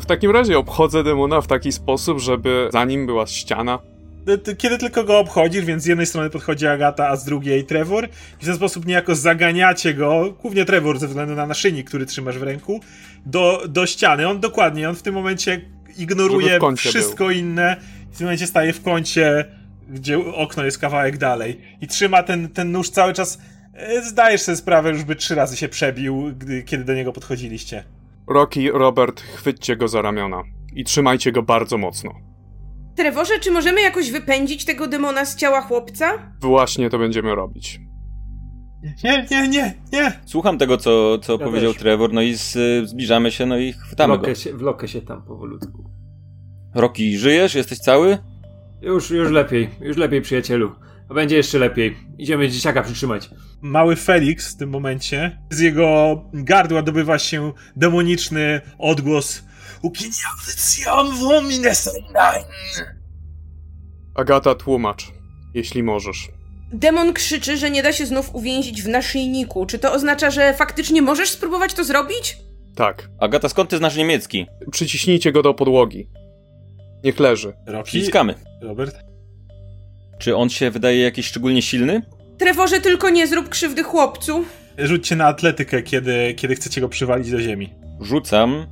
[0.00, 3.78] W takim razie obchodzę demona w taki sposób, żeby za nim była ściana.
[4.58, 8.04] Kiedy tylko go obchodzisz, więc z jednej strony podchodzi Agata, a z drugiej Trevor,
[8.40, 12.38] i w ten sposób niejako zaganiacie go, głównie Trevor ze względu na naszyjnik, który trzymasz
[12.38, 12.80] w ręku,
[13.26, 14.28] do, do ściany.
[14.28, 15.60] On dokładnie, on w tym momencie
[15.98, 17.76] ignoruje wszystko inne
[18.10, 19.44] i w tym momencie staje w kącie,
[19.88, 23.38] gdzie okno jest kawałek dalej i trzyma ten, ten nóż cały czas.
[23.74, 27.84] E, Zdajesz sobie sprawę, już by trzy razy się przebił, gdy, kiedy do niego podchodziliście.
[28.26, 30.42] Rocky, Robert, chwyćcie go za ramiona
[30.74, 32.10] i trzymajcie go bardzo mocno.
[32.96, 36.32] Trevorze, czy możemy jakoś wypędzić tego demona z ciała chłopca?
[36.40, 37.80] Właśnie to będziemy robić.
[39.04, 40.12] Nie, nie, nie, nie!
[40.26, 41.82] Słucham tego, co, co Ja powiedział też.
[41.82, 42.58] Trevor, no i z,
[42.88, 44.18] zbliżamy się, no i chwytamy go.
[44.18, 45.90] Wlokę się, wlokę się tam powolutku.
[46.74, 47.54] Rocky, żyjesz?
[47.54, 48.18] Jesteś cały?
[48.82, 50.72] Już, już lepiej, już lepiej, przyjacielu.
[51.14, 51.96] Będzie jeszcze lepiej.
[52.18, 53.30] Idziemy dzieciaka przytrzymać.
[53.62, 55.38] mały Felix w tym momencie.
[55.50, 59.42] Z jego gardła dobywa się demoniczny odgłos
[64.14, 65.12] Agata, tłumacz,
[65.54, 66.28] jeśli możesz.
[66.72, 69.66] Demon krzyczy, że nie da się znów uwięzić w naszyjniku.
[69.66, 72.36] Czy to oznacza, że faktycznie możesz spróbować to zrobić?
[72.76, 74.46] Tak, Agata, skąd ty znasz niemiecki?
[74.70, 76.08] przyciśnijcie go do podłogi.
[77.04, 77.52] Niech leży.
[77.66, 78.34] Rocky, Ściskamy.
[78.62, 79.11] Robert.
[80.22, 82.02] Czy on się wydaje jakiś szczególnie silny?
[82.38, 84.44] Trevorze, tylko nie zrób krzywdy chłopcu.
[84.78, 87.72] Rzućcie na atletykę, kiedy, kiedy chcecie go przywalić do ziemi.
[88.00, 88.66] Rzucam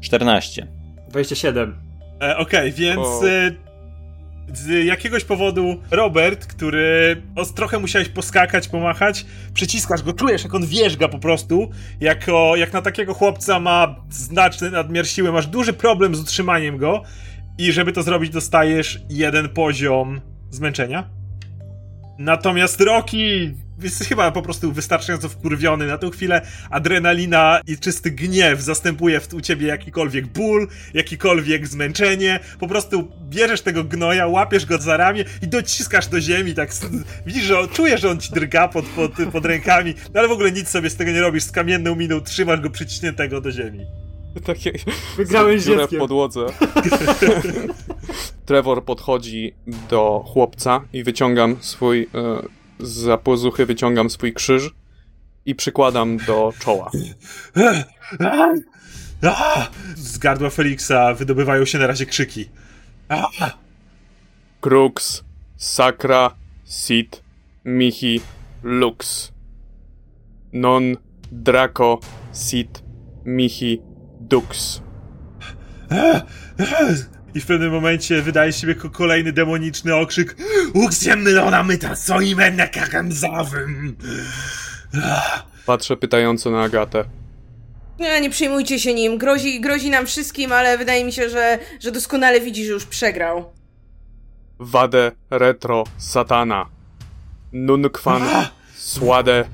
[0.00, 0.66] 14.
[1.08, 1.76] 27.
[2.22, 3.28] E, Okej, więc O.
[3.28, 3.50] e,
[4.54, 10.66] z jakiegoś powodu Robert, który o, trochę musiałeś poskakać, pomachać, przyciskasz go, czujesz jak on
[10.66, 16.14] wierzga po prostu, jako, jak na takiego chłopca ma znaczny nadmiar siły, masz duży problem
[16.14, 17.02] z utrzymaniem go
[17.58, 21.10] i żeby to zrobić dostajesz jeden poziom zmęczenia.
[22.18, 26.42] Natomiast Rocky jest chyba po prostu wystarczająco wkurwiony na tą chwilę.
[26.70, 32.40] Adrenalina i czysty gniew zastępuje u ciebie jakikolwiek ból, jakikolwiek zmęczenie.
[32.58, 36.70] Po prostu bierzesz tego gnoja, łapiesz go za ramię i dociskasz do ziemi, tak
[37.26, 40.32] widzisz, że on, czujesz, że on ci drga pod, pod, pod rękami, no ale w
[40.32, 43.86] ogóle nic sobie z tego nie robisz, z kamienną miną trzymasz go przyciśniętego do ziemi.
[44.44, 44.72] Takie
[45.16, 46.46] Wygrałeś z dziurę w podłodze.
[48.46, 49.54] Trevor podchodzi
[49.90, 52.42] do chłopca i wyciągam swój, e,
[52.80, 54.74] za pozuchy wyciągam swój krzyż
[55.46, 56.90] i przykładam do czoła.
[59.96, 62.48] Z gardła Feliksa wydobywają się na razie krzyki.
[64.60, 65.24] Crux,
[65.56, 67.22] Sacra, Sit,
[67.64, 68.20] Mihi,
[68.62, 69.32] Lux.
[70.52, 70.96] Non,
[71.32, 71.98] Draco,
[72.32, 72.82] Sit,
[73.24, 73.82] Mihi,
[74.28, 74.80] Dux.
[77.34, 80.36] I w pewnym momencie wydaje się ko- kolejny demoniczny okrzyk
[80.74, 83.96] Uksiem mylona myta soimem na kakamzawym.
[85.66, 87.04] Patrzę pytająco na Agatę.
[87.98, 89.18] Nie, nie przejmujcie się nim.
[89.18, 93.52] Grozi, grozi nam wszystkim, ale wydaje mi się, że, że doskonale widzi, że już przegrał.
[94.58, 96.66] Wade, Retro, Satana.
[97.52, 98.22] Nunkwan,
[98.76, 99.44] Słade,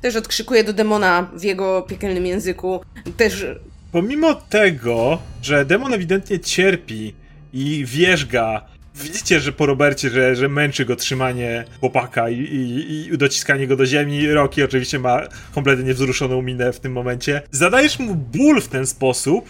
[0.00, 2.80] Też odkrzykuje do demona w jego piekielnym języku.
[3.16, 3.46] Też
[3.94, 7.14] Pomimo tego, że demon ewidentnie cierpi
[7.52, 13.18] i wierzga, widzicie, że po Robercie, że, że męczy go trzymanie chłopaka i, i, i
[13.18, 14.28] dociskanie go do ziemi.
[14.28, 15.20] Rocky oczywiście ma
[15.54, 17.42] kompletnie niewzruszoną minę w tym momencie.
[17.50, 19.48] Zadajesz mu ból w ten sposób,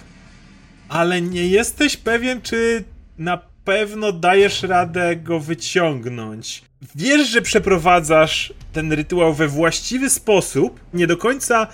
[0.88, 2.84] ale nie jesteś pewien, czy
[3.18, 6.62] na pewno dajesz radę go wyciągnąć.
[6.94, 11.66] Wiesz, że przeprowadzasz ten rytuał we właściwy sposób, nie do końca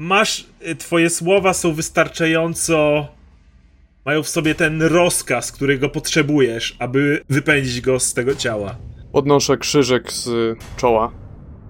[0.00, 3.08] masz, y, twoje słowa są wystarczająco,
[4.04, 8.76] mają w sobie ten rozkaz, którego potrzebujesz, aby wypędzić go z tego ciała.
[9.12, 11.12] Podnoszę krzyżyk z czoła.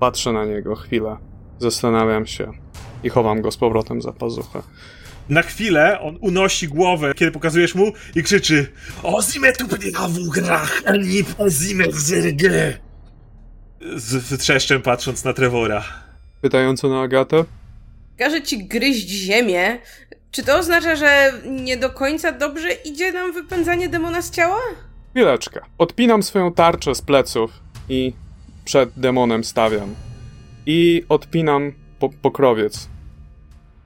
[0.00, 1.16] Patrzę na niego chwilę.
[1.58, 2.52] Zastanawiam się.
[3.02, 4.62] I chowam go z powrotem za pazuchę.
[5.28, 8.66] Na chwilę on unosi głowę, kiedy pokazujesz mu i krzyczy
[9.02, 9.66] Ozime tu
[10.08, 12.78] w grach, ani pozime w zergle.
[13.96, 15.84] Z trzeszczem patrząc na Trevora.
[16.40, 17.44] Pytająco na Agatę.
[18.20, 19.78] Każe ci gryźć ziemię.
[20.30, 24.61] Czy to oznacza, że nie do końca dobrze idzie nam wypędzanie demona z ciała?
[25.11, 25.61] Chwileczkę.
[25.78, 27.50] Odpinam swoją tarczę z pleców
[27.88, 28.12] i
[28.64, 29.94] przed demonem stawiam.
[30.66, 32.88] I odpinam po pokrowiec.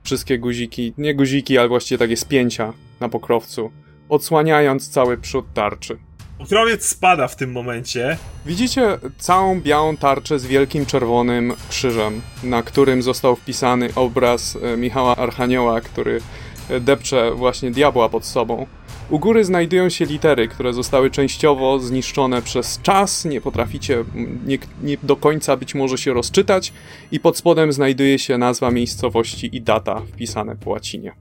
[0.03, 3.71] Wszystkie guziki, nie guziki, ale właściwie takie spięcia na pokrowcu,
[4.09, 5.97] odsłaniając cały przód tarczy.
[6.37, 8.17] Pokrowiec spada w tym momencie.
[8.45, 15.15] Widzicie całą białą tarczę z wielkim czerwonym krzyżem, na którym został wpisany obraz e, Michała
[15.15, 16.21] Archanioła, który
[16.69, 18.67] e, depcze właśnie diabła pod sobą.
[19.09, 24.03] U góry znajdują się litery, które zostały częściowo zniszczone przez czas, nie potraficie
[24.45, 26.73] nie, nie do końca być może się rozczytać
[27.11, 31.11] i pod spodem znajduje się nazwa miejscowości i data wpisane po łacinie.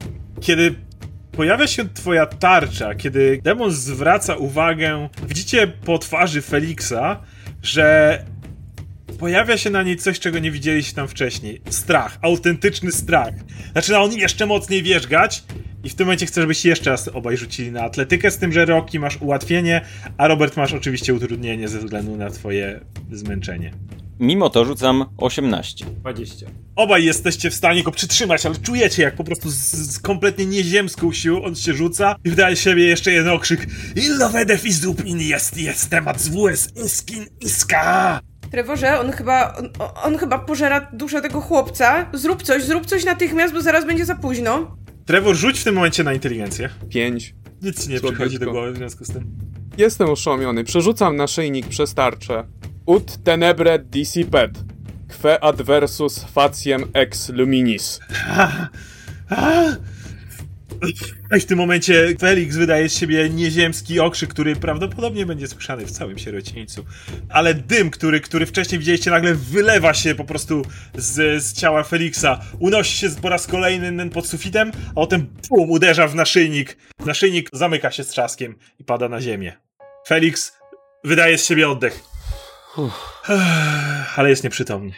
[0.40, 0.74] Kiedy
[1.36, 7.20] pojawia się twoja tarcza, kiedy demon zwraca uwagę, widzicie po twarzy Feliksa,
[7.62, 8.18] że
[9.18, 11.60] pojawia się na niej coś, czego nie widzieliście tam wcześniej.
[11.70, 13.34] Strach, autentyczny strach.
[13.74, 15.44] Zaczyna on jeszcze mocniej wierzgać
[15.84, 18.64] i w tym momencie chcę, żebyście jeszcze raz obaj rzucili na atletykę, z tym, że
[18.64, 19.80] Rocky masz ułatwienie,
[20.16, 22.80] a Robert masz oczywiście utrudnienie ze względu na twoje
[23.12, 23.74] zmęczenie.
[24.20, 25.84] Mimo to rzucam 18.
[25.84, 26.46] 20.
[26.76, 31.12] Obaj jesteście w stanie go przytrzymać, ale czujecie, jak po prostu z, z kompletnie nieziemską
[31.12, 35.90] siłą on się rzuca i wydaje z siebie jeszcze jeden okrzyk Illovedef izupin jest, jest
[35.90, 38.20] temat zwłes iskin iska!
[38.58, 39.68] Trevorze, on chyba, on,
[40.04, 42.06] on chyba pożera duszę tego chłopca.
[42.12, 44.76] Zrób coś, zrób coś natychmiast, bo zaraz będzie za późno.
[45.06, 46.68] Trevor, rzuć w tym momencie na inteligencję.
[46.88, 47.34] Pięć.
[47.62, 48.12] Nic ci nie Słabiutko.
[48.12, 49.24] przychodzi do głowy w związku z tym.
[49.78, 50.64] Jestem oszołomiony.
[50.64, 52.44] Przerzucam naszyjnik przez tarczę.
[52.86, 54.50] Ut tenebre dissipet.
[55.22, 58.00] Que adversus faciem ex luminis.
[61.36, 65.90] I w tym momencie Felix wydaje z siebie nieziemski okrzyk, który prawdopodobnie będzie słyszany w
[65.90, 66.84] całym sierocińcu.
[67.28, 70.62] Ale dym, który, który wcześniej widzieliście, nagle wylewa się po prostu
[70.94, 72.40] z, z ciała Felixa.
[72.58, 76.76] Unosi się po raz kolejny pod sufitem, a potem bum, uderza w naszyjnik.
[77.06, 79.52] Naszyjnik zamyka się z trzaskiem i pada na ziemię.
[80.08, 80.52] Felix
[81.04, 82.00] wydaje z siebie oddech.
[84.16, 84.92] Ale jest nieprzytomny.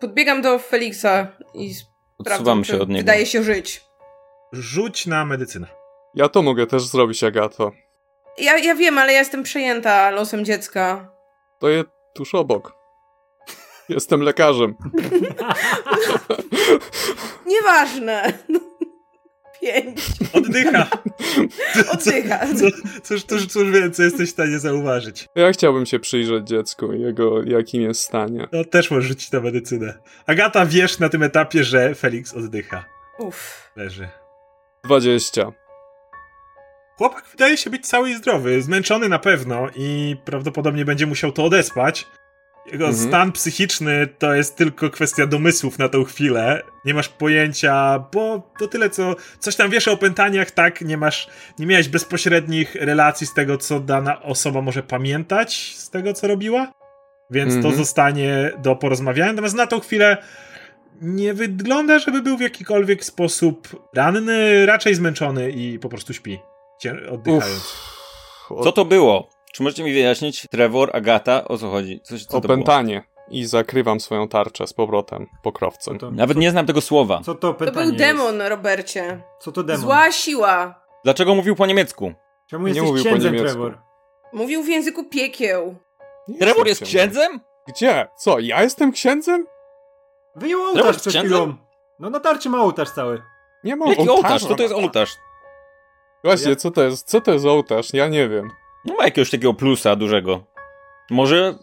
[0.00, 2.98] Podbiegam do Felixa i sprawdzam, Odsuwam się od niego.
[3.00, 3.83] wydaje się żyć.
[4.54, 5.66] Rzuć na medycynę.
[6.14, 7.72] Ja to mogę też zrobić, Agato.
[8.38, 11.10] Ja, ja wiem, ale ja jestem przejęta losem dziecka.
[11.58, 12.72] To jest tuż obok.
[13.88, 14.74] Jestem lekarzem.
[17.46, 18.32] Nieważne.
[19.60, 20.00] Pięć.
[20.32, 20.86] Oddycha.
[21.92, 22.38] Oddycha.
[22.54, 22.64] Co,
[23.02, 25.26] cóż, cóż, cóż więcej jesteś w stanie zauważyć.
[25.34, 28.48] Ja chciałbym się przyjrzeć dziecku jego jakim jest stanie.
[28.52, 29.98] No też możesz rzucić na medycynę.
[30.26, 32.84] Agata, wiesz na tym etapie, że Felix oddycha.
[33.18, 33.70] Uff.
[33.76, 34.08] Leży.
[34.84, 35.52] 20.
[36.98, 41.44] Chłopak wydaje się być cały i zdrowy, zmęczony na pewno i prawdopodobnie będzie musiał to
[41.44, 42.06] odespać.
[42.72, 43.08] Jego Mhm.
[43.08, 46.62] stan psychiczny to jest tylko kwestia domysłów na tą chwilę.
[46.84, 49.16] Nie masz pojęcia, bo to tyle co.
[49.38, 50.80] Coś tam wiesz o opętaniach, tak?
[50.80, 51.28] Nie masz.
[51.58, 56.72] Nie miałeś bezpośrednich relacji z tego, co dana osoba może pamiętać z tego, co robiła.
[57.30, 57.76] Więc to Mhm.
[57.76, 59.32] zostanie do porozmawiania.
[59.32, 60.16] Natomiast na tą chwilę
[61.00, 66.38] nie wygląda, żeby był w jakikolwiek sposób ranny, raczej zmęczony i po prostu śpi.
[67.10, 67.74] Oddychając.
[68.50, 68.64] Uff.
[68.64, 69.28] Co to było?
[69.52, 72.00] Czy możecie mi wyjaśnić, Trevor, Agata, o co chodzi?
[72.02, 72.38] Coś, co to?
[72.38, 73.02] Opętanie.
[73.30, 75.98] I zakrywam swoją tarczę z powrotem pokrowcem.
[75.98, 77.20] Co to, Nawet nie znam tego słowa.
[77.24, 78.48] co to To pytanie był demon, Jest?
[78.48, 79.22] Robercie.
[79.40, 79.82] Co to demon?
[79.82, 80.82] Zła siła.
[81.04, 82.12] Dlaczego mówił po niemiecku?
[82.50, 83.52] Czemu Nie jesteś mówił po księdzem, niemiecku.
[83.58, 83.78] Trevor?
[84.32, 85.76] Mówił w języku piekieł.
[86.28, 87.40] Nie Trevor jest księdzem?
[87.68, 88.06] Gdzie?
[88.16, 89.46] Co, ja jestem księdzem?
[90.36, 91.54] Wyjął ołtarz przed chwilą.
[91.98, 93.22] No na tarczy ma ołtarz cały.
[93.64, 94.42] Nie mam Jaki ołtarz?
[94.44, 95.16] Co to jest ołtarz?
[96.24, 97.08] Właśnie, co to jest?
[97.08, 97.94] Co to jest ołtarz?
[97.94, 98.50] Ja nie wiem.
[98.84, 100.44] Nie ma jakiegoś takiego plusa dużego.
[101.10, 101.54] Może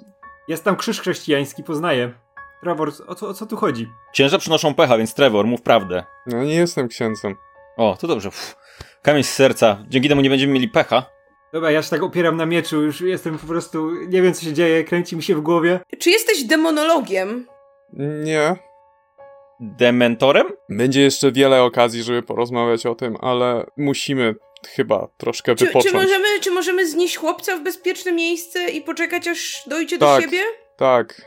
[0.47, 2.13] Jest tam krzyż chrześcijański, poznaję.
[2.62, 3.89] Trevor, o co, o co tu chodzi?
[4.13, 6.03] księża przynoszą pecha, więc Trevor, mów prawdę.
[6.27, 7.36] Ja nie jestem księdzem.
[7.77, 8.29] O, to dobrze.
[8.29, 8.55] Uff.
[9.01, 9.77] Kamień z serca.
[9.88, 11.05] Dzięki temu nie będziemy mieli pecha.
[11.53, 14.53] Dobra, ja się tak opieram na mieczu, już jestem po prostu, nie wiem co się
[14.53, 15.79] dzieje, kręci mi się w głowie.
[15.99, 17.47] Czy jesteś demonologiem?
[17.93, 18.56] Nie.
[19.60, 20.47] Dementorem?
[20.69, 24.36] Będzie jeszcze wiele okazji, żeby porozmawiać o tym, ale musimy
[24.75, 25.91] chyba troszkę Czy, wypocząć.
[25.91, 30.23] czy, możemy, czy możemy znieść chłopca w bezpieczne miejsce i poczekać, aż dojdzie do Tak.
[30.23, 30.39] siebie?
[30.77, 31.21] Tak.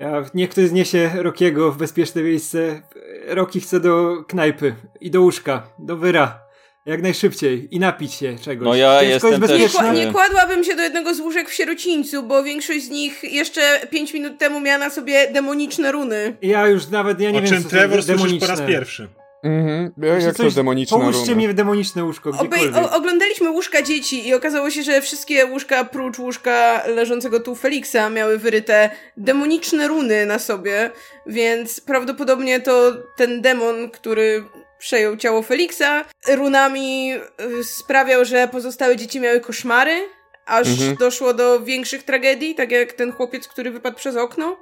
[0.00, 2.82] Ja, niech ktoś zniesie Rokiego w bezpieczne miejsce.
[3.26, 6.45] Roki chce do knajpy i do łóżka, do wyra.
[6.86, 8.64] Jak najszybciej i napić się czegoś.
[8.64, 11.52] No ja Dziecko jestem jest też- Nie, nie kładłabym się do jednego z łóżek w
[11.52, 16.36] sierocińcu, bo większość z nich jeszcze 5 minut temu miała na sobie demoniczne runy.
[16.42, 18.48] Ja już nawet, ja nie o wiem czym co Trevor to słyszysz po demoniczne.
[18.48, 19.08] raz pierwszy.
[19.44, 19.92] Mhm.
[20.02, 21.34] Ja, jak to coś- demoniczne Połóżcie runy.
[21.36, 25.84] mnie w demoniczne łóżko, Obej- o, oglądaliśmy łóżka dzieci i okazało się, że wszystkie łóżka
[25.84, 30.90] prócz łóżka leżącego tu Feliksa miały wyryte demoniczne runy na sobie,
[31.26, 34.44] więc prawdopodobnie to ten demon, który
[34.78, 37.12] przejął ciało Feliksa, runami
[37.60, 40.08] y, sprawiał, że pozostałe dzieci miały koszmary,
[40.46, 40.96] aż Mhm.
[40.96, 44.56] doszło do większych tragedii, tak jak ten chłopiec, który wypadł przez okno.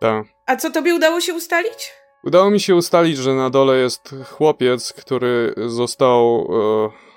[0.00, 0.24] Tak.
[0.46, 1.92] A co tobie udało się ustalić?
[2.24, 6.48] Udało mi się ustalić, że na dole jest chłopiec, który został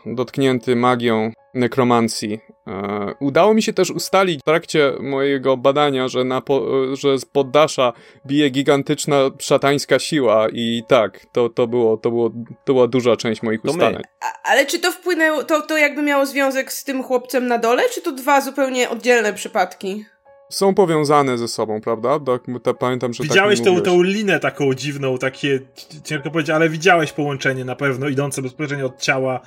[0.06, 2.40] e, dotknięty magią nekromancji.
[2.68, 7.26] E, udało mi się też ustalić w trakcie mojego badania, że, na po, że z
[7.26, 7.94] poddasza
[8.26, 12.30] bije gigantyczna szatańska siła i tak, to, to, było, to, było,
[12.66, 14.02] to była duża część moich To ustaleń.
[14.22, 17.84] A, ale czy to wpłynęło, to, to jakby miało związek z tym chłopcem na dole,
[17.94, 20.06] czy to dwa zupełnie oddzielne przypadki?
[20.50, 22.20] Są powiązane ze sobą, prawda?
[22.20, 25.60] Tak, to pamiętam, że Widziałeś tak tą, tą linę taką dziwną, takie,
[26.04, 29.40] ciężko powiedzieć, ale widziałeś połączenie na pewno, idące bezpośrednio od ciała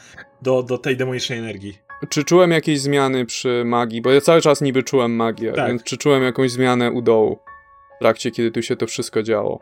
[0.42, 1.87] do, do tej demonicznej energii.
[2.08, 4.02] Czy czułem jakieś zmiany przy magii?
[4.02, 5.68] Bo ja cały czas niby czułem magię, Tak.
[5.68, 7.38] więc czy czułem jakąś zmianę u dołu
[7.96, 9.58] w trakcie, kiedy tu się to wszystko działo?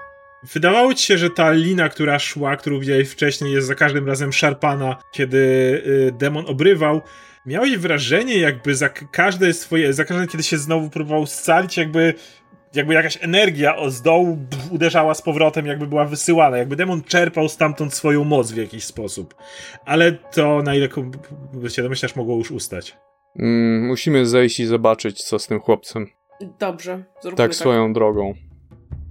[0.52, 4.32] Wydawało ci się, że ta lina, która szła, którą widziałeś wcześniej, jest za każdym razem
[4.32, 5.38] szarpana, kiedy
[5.86, 7.00] y, demon obrywał.
[7.46, 12.14] Miałeś wrażenie, jakby za każde swoje, za każdym, kiedy się znowu próbował scalić, jakby,
[12.76, 14.38] jakby jakaś energia z dołu
[14.70, 19.34] uderzała z powrotem, jakby była wysyłana, jakby demon czerpał stamtąd swoją moc w jakiś sposób.
[19.84, 20.88] Ale to, na ile
[21.68, 22.96] się domyślasz, mogło już ustać.
[23.38, 26.06] Mm, musimy zejść i zobaczyć, co z tym chłopcem.
[26.58, 27.54] Dobrze, zróbmy Tak tak.
[27.54, 28.34] swoją drogą.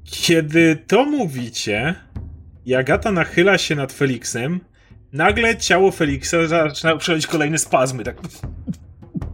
[0.04, 1.96] Kiedy to mówicie
[2.66, 4.60] i Agata nachyla się nad Feliksem,
[5.14, 8.18] nagle ciało Feliksa zaczyna przechodzić kolejne spazmy, tak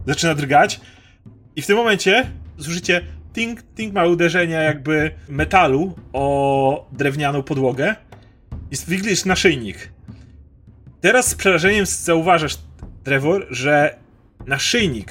[0.06, 0.80] zaczyna drgać
[1.56, 3.00] i w tym momencie słyszycie
[3.32, 7.96] ting, ting małe uderzenia jakby metalu o drewnianą podłogę
[8.70, 9.92] i widzisz naszyjnik.
[11.00, 12.58] Teraz z przerażeniem zauważasz,
[13.04, 13.96] Trevor, że
[14.46, 15.08] naszyjnik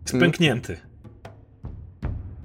[0.00, 0.30] jest Hmm.
[0.30, 0.76] pęknięty.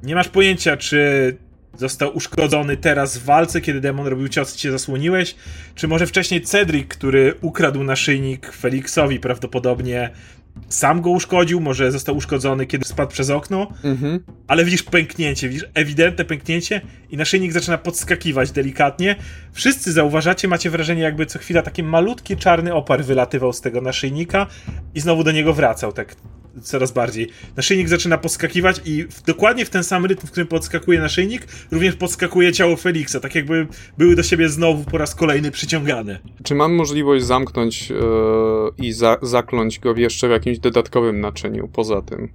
[0.03, 1.37] Nie masz pojęcia, czy
[1.73, 5.35] został uszkodzony teraz w walce, kiedy demon robił cios i cię zasłoniłeś,
[5.75, 10.09] czy może wcześniej Cedric, który ukradł naszyjnik Felixowi prawdopodobnie
[10.69, 14.19] sam go uszkodził, może został uszkodzony, kiedy spadł przez okno, Mhm.
[14.47, 19.15] ale widzisz pęknięcie, widzisz ewidentne pęknięcie i naszyjnik zaczyna podskakiwać delikatnie.
[19.53, 24.47] Wszyscy zauważacie, macie wrażenie, jakby co chwila taki malutki czarny opar wylatywał z tego naszyjnika
[24.95, 26.15] i znowu do niego wracał, tak
[26.63, 27.29] coraz bardziej.
[27.57, 31.95] Naszyjnik zaczyna podskakiwać i w, dokładnie w ten sam rytm, w którym podskakuje naszyjnik, również
[31.95, 36.19] podskakuje ciało Feliksa, tak jakby były do siebie znowu po raz kolejny przyciągane.
[36.43, 37.95] Czy mam możliwość zamknąć e,
[38.83, 42.29] i za, zakląć go jeszcze w jakimś dodatkowym naczyniu poza tym?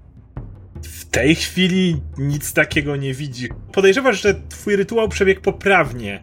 [0.83, 3.49] W tej chwili nic takiego nie widzi.
[3.73, 6.23] Podejrzewasz, że twój rytuał przebiegł poprawnie.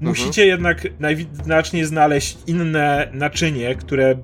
[0.00, 4.16] Musicie jednak najwidoczniej znaleźć inne naczynie, które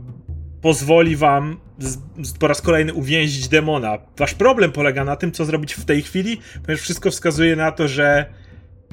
[0.60, 3.98] pozwoli wam z, z, po raz kolejny uwięzić demona.
[4.18, 7.88] Wasz problem polega na tym, co zrobić w tej chwili, ponieważ wszystko wskazuje na to,
[7.88, 8.26] że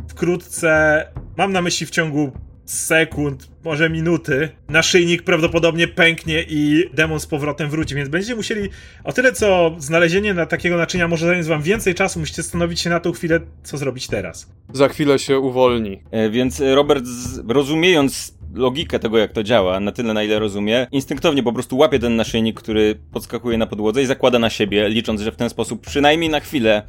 [0.08, 1.06] wkrótce,
[1.38, 2.32] mam na myśli w ciągu
[2.74, 8.70] sekund, może minuty, naszyjnik prawdopodobnie pęknie i demon z powrotem wróci, więc będziecie musieli,
[9.04, 12.90] o tyle co znalezienie na takiego naczynia może zająć wam więcej czasu, musicie zastanowić się
[12.90, 14.48] na tą chwilę, co zrobić teraz.
[14.74, 16.00] Za chwilę się uwolni.
[16.12, 20.88] E, Więc Robert, z- rozumiejąc logikę tego, jak to działa, na tyle, na ile rozumie,
[20.92, 25.22] instynktownie po prostu łapie ten naszyjnik, który podskakuje na podłodze i zakłada na siebie, licząc,
[25.22, 26.82] że w ten sposób przynajmniej na chwilę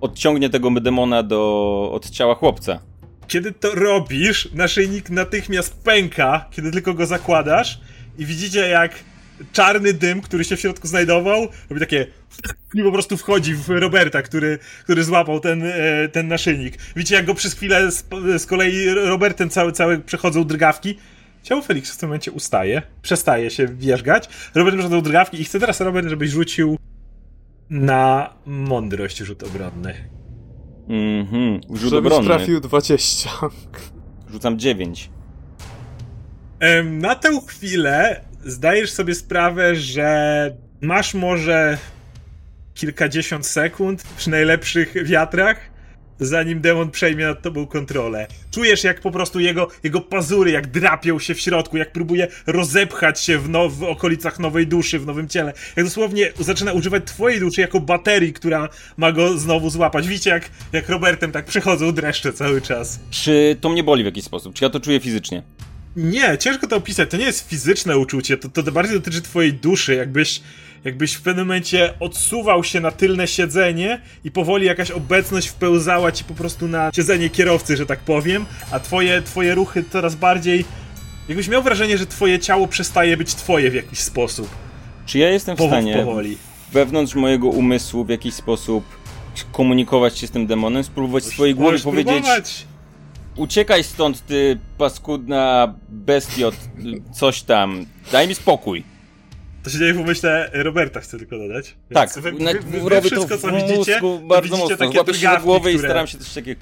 [0.00, 2.80] odciągnie tego demona do, od ciała chłopca.
[3.28, 7.80] Kiedy to robisz, naszyjnik natychmiast pęka, kiedy tylko go zakładasz
[8.18, 8.94] i widzicie jak
[9.52, 12.06] czarny dym, który się w środku znajdował, robi takie
[12.74, 16.78] i po prostu wchodzi w Roberta, który, który złapał ten, e, ten naszyjnik.
[16.96, 18.04] Widzicie jak go przez chwilę z,
[18.38, 20.98] z kolei Robertem cały, cały przechodzą drgawki.
[21.42, 24.28] Ciało Feliksa w tym momencie ustaje, przestaje się wierzgać.
[24.54, 26.78] Robert przechodzą drgawki i chce teraz Robert, żebyś rzucił
[27.70, 30.17] na mądrość rzut obronny.
[30.88, 32.26] Mhm, rzut Żebyś obronny.
[32.26, 33.30] trafił 20.
[34.30, 35.10] Rzucam 9.
[36.60, 41.78] Em, Na tę chwilę zdajesz sobie sprawę, że masz może
[42.74, 45.67] kilkadziesiąt sekund przy najlepszych wiatrach,
[46.20, 48.26] zanim demon przejmie nad tobą kontrolę.
[48.50, 53.20] Czujesz, jak po prostu jego, jego pazury, jak drapią się w środku, jak próbuje rozepchać
[53.20, 55.52] się w, now, w okolicach nowej duszy, w nowym ciele.
[55.76, 60.08] Jak dosłownie zaczyna używać twojej duszy jako baterii, która ma go znowu złapać.
[60.08, 63.00] Widzicie, jak, jak Robertem tak przychodzą dreszcze cały czas.
[63.10, 64.54] Czy to mnie boli w jakiś sposób?
[64.54, 65.42] Czy ja to czuję fizycznie?
[65.96, 67.10] Nie, ciężko to opisać.
[67.10, 69.94] To nie jest fizyczne uczucie, to, to bardziej dotyczy twojej duszy.
[69.94, 70.40] Jakbyś,
[70.84, 76.24] jakbyś w pewnym momencie odsuwał się na tylne siedzenie i powoli jakaś obecność wpełzała ci
[76.24, 80.64] po prostu na siedzenie kierowcy, że tak powiem, a twoje, twoje ruchy coraz bardziej.
[81.28, 84.48] Jakbyś miał wrażenie, że twoje ciało przestaje być twoje w jakiś sposób.
[85.06, 86.38] Czy ja jestem w stanie powoli.
[86.72, 88.84] wewnątrz mojego umysłu w jakiś sposób
[89.52, 92.66] komunikować się z tym demonem, spróbować z swojej głowy powiedzieć próbować.
[93.36, 96.54] uciekaj stąd, ty paskudna bestiot,
[97.12, 98.84] coś tam, daj mi spokój.
[99.62, 101.74] To się dzieje w umyśle Roberta, chcę tylko dodać.
[101.94, 102.38] Tak, wy, wy,
[102.80, 105.88] wy, wy wszystko, co widzicie, bardzo widzicie mocno, takie drgawki, głowę i które...
[105.88, 106.60] staram się coś takiego,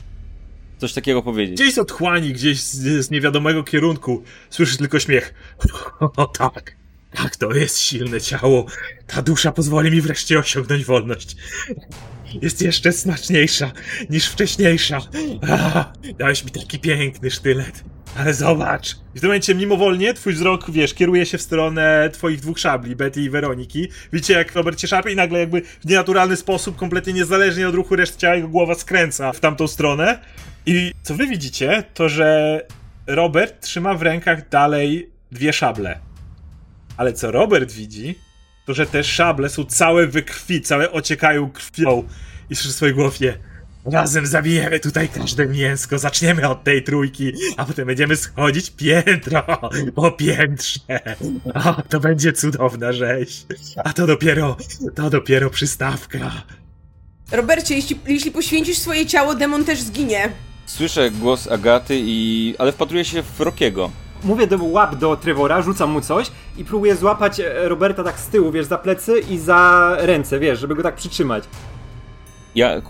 [0.78, 1.57] coś takiego powiedzieć.
[1.57, 5.34] Gdzieś z otchłani, gdzieś z, z niewiadomego kierunku słyszysz tylko śmiech.
[6.16, 6.76] O tak,
[7.14, 8.66] tak, to jest silne ciało.
[9.07, 11.36] Ta dusza pozwoli mi wreszcie osiągnąć wolność.
[12.42, 13.72] Jest jeszcze smaczniejsza
[14.11, 15.01] niż wcześniejsza.
[15.51, 17.84] Ah, dałeś mi taki piękny sztylet.
[18.18, 18.96] Ale zobacz!
[19.14, 23.22] W tym momencie mimowolnie twój wzrok, wiesz, kieruje się w stronę twoich dwóch szabli, Betty
[23.22, 23.88] i Weroniki.
[24.12, 27.96] Widzicie, jak Robert cię szarpie i nagle jakby w nienaturalny sposób, kompletnie niezależnie od ruchu
[27.96, 30.18] reszty ciała, jego głowa skręca w tamtą stronę.
[30.66, 32.60] I co wy widzicie, to że
[33.06, 35.98] Robert trzyma w rękach dalej dwie szable.
[36.96, 38.18] Ale co Robert widzi,
[38.66, 42.08] to że te szable są całe we krwi, całe ociekają krwią.
[42.50, 43.38] I słyszy w swojej głowie,
[43.93, 49.43] razem zabijemy tutaj każde mięsko, zaczniemy od tej trójki, a potem będziemy schodzić piętro
[49.95, 50.80] po piętrze.
[51.55, 53.47] O, to będzie cudowna rzeź.
[53.84, 54.57] A to dopiero,
[54.95, 56.18] to dopiero przystawka.
[57.32, 60.32] Robercie, jeśli, jeśli poświęcisz swoje ciało, demon też zginie.
[60.66, 62.55] Słyszę głos Agaty i...
[62.59, 63.91] ale wpatruję się w Rokiego.
[64.24, 68.26] Mówię do łap do Trevora, rzucam mu coś i próbuję złapać e, Roberta tak z
[68.26, 71.45] tyłu, wiesz, za plecy i za ręce, wiesz, żeby go tak przytrzymać.
[72.57, 72.82] Ja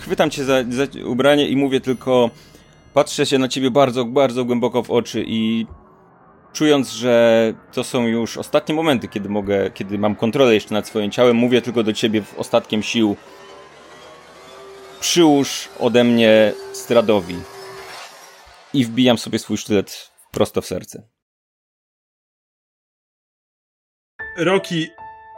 [0.00, 2.30] chwytam cię za, za ubranie i mówię tylko
[2.94, 5.66] patrzę się na ciebie bardzo, bardzo głęboko w oczy i
[6.52, 11.10] czując, że to są już ostatnie momenty, kiedy mogę, kiedy mam kontrolę jeszcze nad swoim
[11.10, 13.16] ciałem, mówię tylko do ciebie w ostatkiem sił
[15.00, 17.36] przyłóż ode mnie Stradowi
[18.74, 21.08] i wbijam sobie swój sztylet prosto w serce.
[24.38, 24.88] Roki,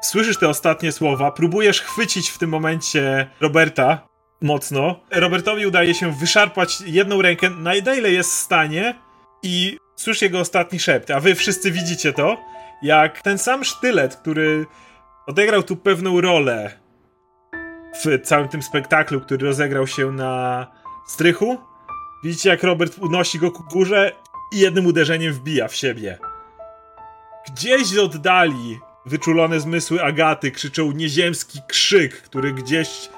[0.03, 4.09] słyszysz te ostatnie słowa, próbujesz chwycić w tym momencie Roberta
[4.41, 5.01] mocno.
[5.11, 8.95] Robertowi udaje się wyszarpać jedną rękę, na ile jest w stanie
[9.43, 12.37] i słyszysz jego ostatni szept, a wy wszyscy widzicie to.
[12.83, 14.67] jak ten sam sztylet, który
[15.27, 16.71] odegrał tu pewną rolę
[18.05, 20.67] w całym tym spektaklu, który rozegrał się na
[21.07, 21.59] strychu.
[22.25, 24.13] Widzicie, jak Robert unosi go ku górze
[24.53, 26.19] i jednym uderzeniem wbija w siebie.
[27.47, 33.09] Gdzieś oddali wyczulone zmysły Agaty krzyczą nieziemski krzyk, który gdzieś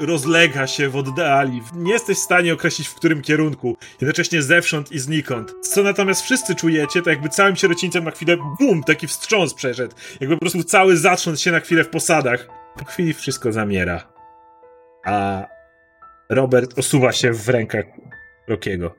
[0.00, 1.62] rozlega się w oddali.
[1.74, 5.54] Nie jesteś w stanie określić w którym kierunku, jednocześnie zewsząd i znikąd.
[5.62, 9.94] Co natomiast wszyscy czujecie, to jakby całym sierocińcem na chwilę bum, taki wstrząs przeszedł.
[10.20, 12.48] Jakby po prostu cały zatrząsł się na chwilę w posadach.
[12.78, 14.08] Po chwili wszystko zamiera.
[15.04, 15.44] A
[16.30, 17.84] Robert osuwa się w rękach
[18.48, 18.94] Rokiego.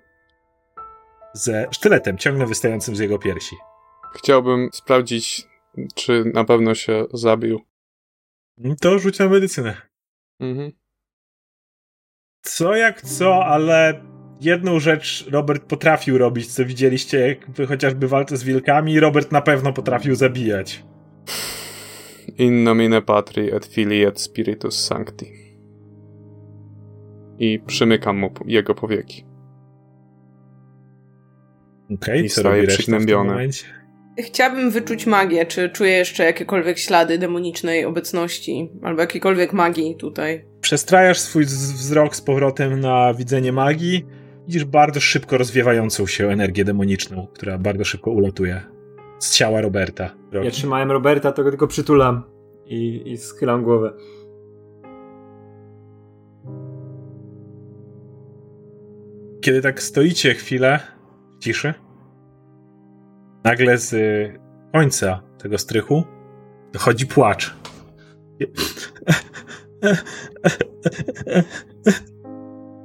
[1.34, 3.56] Ze sztyletem ciągle wystającym z jego piersi.
[4.16, 5.44] Chciałbym sprawdzić,
[5.96, 7.62] czy na pewno się zabił.
[8.82, 9.78] To rzuć na medycynę.
[10.40, 10.72] Mhm.
[12.42, 14.02] Co jak co, ale
[14.42, 19.00] jedną rzecz Robert potrafił robić, co widzieliście jakby chociażby walce z wilkami.
[19.00, 20.84] Robert na pewno potrafił zabijać.
[22.38, 25.32] In nomine Patri et Filii et Spiritus Sancti.
[27.40, 29.26] I przymykam mu jego powieki.
[31.94, 33.85] Okej, I co robi reszta w tym momencie?
[34.20, 40.46] Chciałabym wyczuć magię, czy czuję jeszcze jakiekolwiek ślady demonicznej obecności, albo jakiejkolwiek magii tutaj.
[40.62, 44.06] Przestrajasz swój wzrok z powrotem na widzenie magii.
[44.48, 48.62] Widzisz bardzo szybko rozwiewającą się energię demoniczną, która bardzo szybko ulatuje
[49.20, 50.16] z ciała Roberta.
[50.44, 52.24] Ja trzymałem Roberta, to go tylko przytulam
[52.66, 53.94] i, i schylam głowę.
[59.42, 60.80] Kiedy tak stoicie chwilę
[61.40, 61.74] w ciszy,
[63.46, 64.40] nagle z y,
[64.74, 66.04] końca tego strychu
[66.74, 67.56] dochodzi płacz.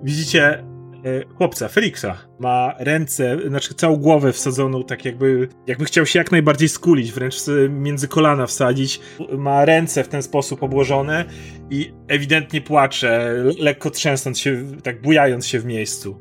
[0.03, 0.65] Widzicie
[1.07, 2.17] y, chłopca, Feliksa.
[2.41, 7.37] Ma ręce, znaczy całą głowę wsadzoną, tak jakby, jakby chciał się jak najbardziej skulić, wręcz
[7.69, 9.01] między kolana wsadzić.
[9.39, 11.25] Ma ręce w ten sposób obłożone
[11.71, 16.21] i ewidentnie płacze, lekko trzęsąc się, tak bujając się w miejscu.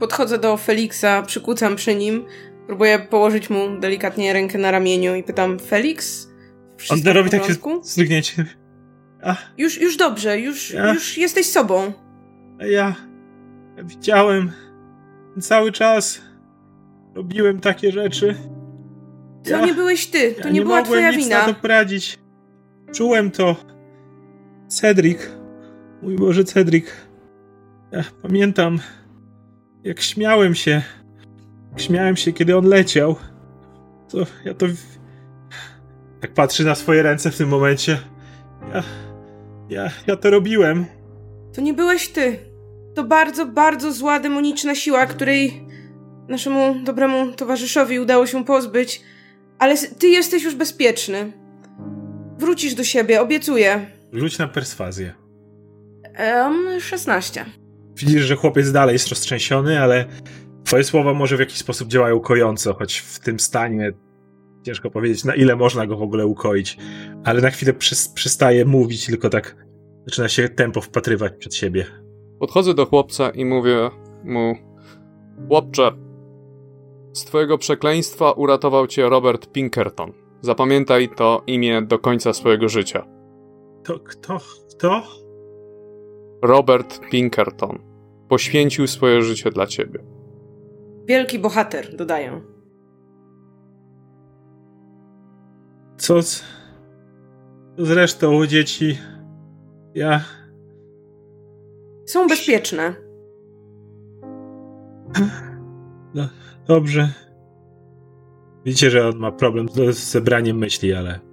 [0.00, 2.24] Podchodzę do Feliksa, przykucam przy nim,
[2.66, 6.28] próbuję położyć mu delikatnie rękę na ramieniu i pytam, Felix?
[6.90, 7.80] On robi w tak się porządku?
[7.82, 8.44] zdrygnięcie.
[9.22, 10.92] A, Już, już dobrze, już, Ja?
[10.94, 11.92] już jesteś sobą.
[12.70, 12.94] ja
[13.84, 14.52] widziałem
[15.40, 16.20] cały czas.
[17.14, 18.34] Robiłem takie rzeczy.
[19.44, 21.38] To Ja- nie byłeś ty, to ja nie, była mogłem twoja nic wina.
[21.46, 22.18] na to poradzić.
[22.94, 23.56] Czułem to.
[24.68, 25.18] Cedric.
[26.02, 26.86] Mój Boże, Cedric.
[27.92, 28.78] Ja pamiętam,
[29.84, 30.82] jak śmiałem się.
[31.70, 33.16] Jak śmiałem się, kiedy on leciał.
[34.08, 34.66] To ja to.
[36.20, 37.98] Tak patrzy na swoje ręce w tym momencie.
[38.74, 38.82] Ja.
[39.68, 40.86] Ja, ja to robiłem.
[41.54, 42.38] To nie byłeś ty.
[42.94, 45.66] To bardzo, bardzo zła demoniczna siła, której
[46.28, 49.02] naszemu dobremu towarzyszowi udało się pozbyć.
[49.58, 51.32] Ale ty jesteś już bezpieczny.
[52.38, 53.86] Wrócisz do siebie, obiecuję.
[54.12, 55.14] Rzuć na perswazję.
[56.18, 57.59] Um, 16.
[57.96, 60.04] Widzisz, że chłopiec dalej jest roztrzęsiony, ale
[60.64, 63.92] twoje słowa może w jakiś sposób działają kojąco, choć w tym stanie
[64.62, 66.76] ciężko powiedzieć, na ile można go w ogóle ukoić.
[67.24, 67.72] Ale na chwilę
[68.14, 69.56] przestaje mówić, tylko tak
[70.06, 71.86] zaczyna się tempo wpatrywać przed siebie.
[72.38, 73.90] Podchodzę do chłopca i mówię
[74.24, 74.54] mu:
[75.48, 75.92] Chłopcze,
[77.12, 80.12] z twojego przekleństwa uratował cię Robert Pinkerton.
[80.40, 83.06] Zapamiętaj to imię do końca swojego życia.
[83.84, 84.38] To kto?
[84.70, 85.02] Kto?
[86.42, 87.78] Robert Pinkerton
[88.28, 90.00] poświęcił swoje życie dla ciebie.
[91.06, 92.40] Wielki bohater, dodaję.
[95.96, 96.44] Co z...
[97.76, 98.98] co z resztą dzieci?
[99.94, 100.20] Ja...
[102.06, 102.94] Są bezpieczne.
[106.14, 106.28] No,
[106.66, 107.08] dobrze.
[108.64, 111.29] Widzicie, że on ma problem z zebraniem myśli, ale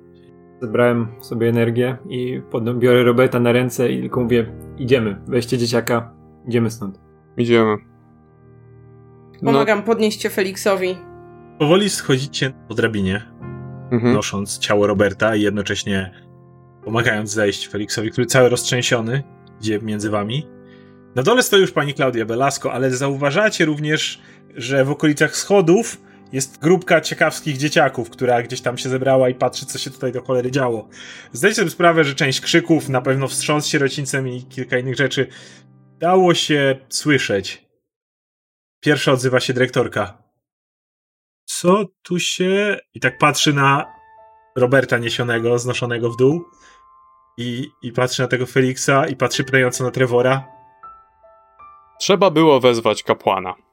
[0.62, 4.46] Zebrałem sobie energię i potem biorę Roberta na ręce i tylko mówię,
[4.78, 6.14] idziemy, weźcie dzieciaka,
[6.48, 7.00] idziemy stąd.
[7.38, 7.78] Idziemy.
[9.42, 10.96] No, Pomagam podnieść cię Feliksowi.
[11.60, 13.22] powoli schodzicie po drabinie.
[13.92, 14.14] mhm.
[14.14, 16.12] nosząc ciało Roberta i jednocześnie
[16.84, 19.24] pomagając zejść Feliksowi, który cały roztrzęsiony
[19.62, 20.48] idzie między wami.
[21.16, 24.22] Na dole stoi już pani Klaudia Belasco, ale zauważacie również,
[24.56, 26.02] że w okolicach schodów
[26.32, 30.22] jest grupka ciekawskich dzieciaków, która gdzieś tam się zebrała i patrzy, co się tutaj do
[30.22, 30.90] cholery działo.
[31.32, 35.28] Zdajcie sobie sprawę, że część krzyków, na pewno wstrząs sierocińcem i kilka innych rzeczy
[36.00, 37.68] dało się słyszeć.
[38.80, 40.24] Pierwsza odzywa się dyrektorka.
[41.46, 42.78] Co tu się...
[42.94, 43.86] I tak patrzy na
[44.56, 46.46] Roberta niesionego, znoszonego w dół.
[47.38, 50.48] I, I patrzy na tego Feliksa i patrzy pytająco na Trevora.
[52.00, 53.67] Trzeba było wezwać kapłana.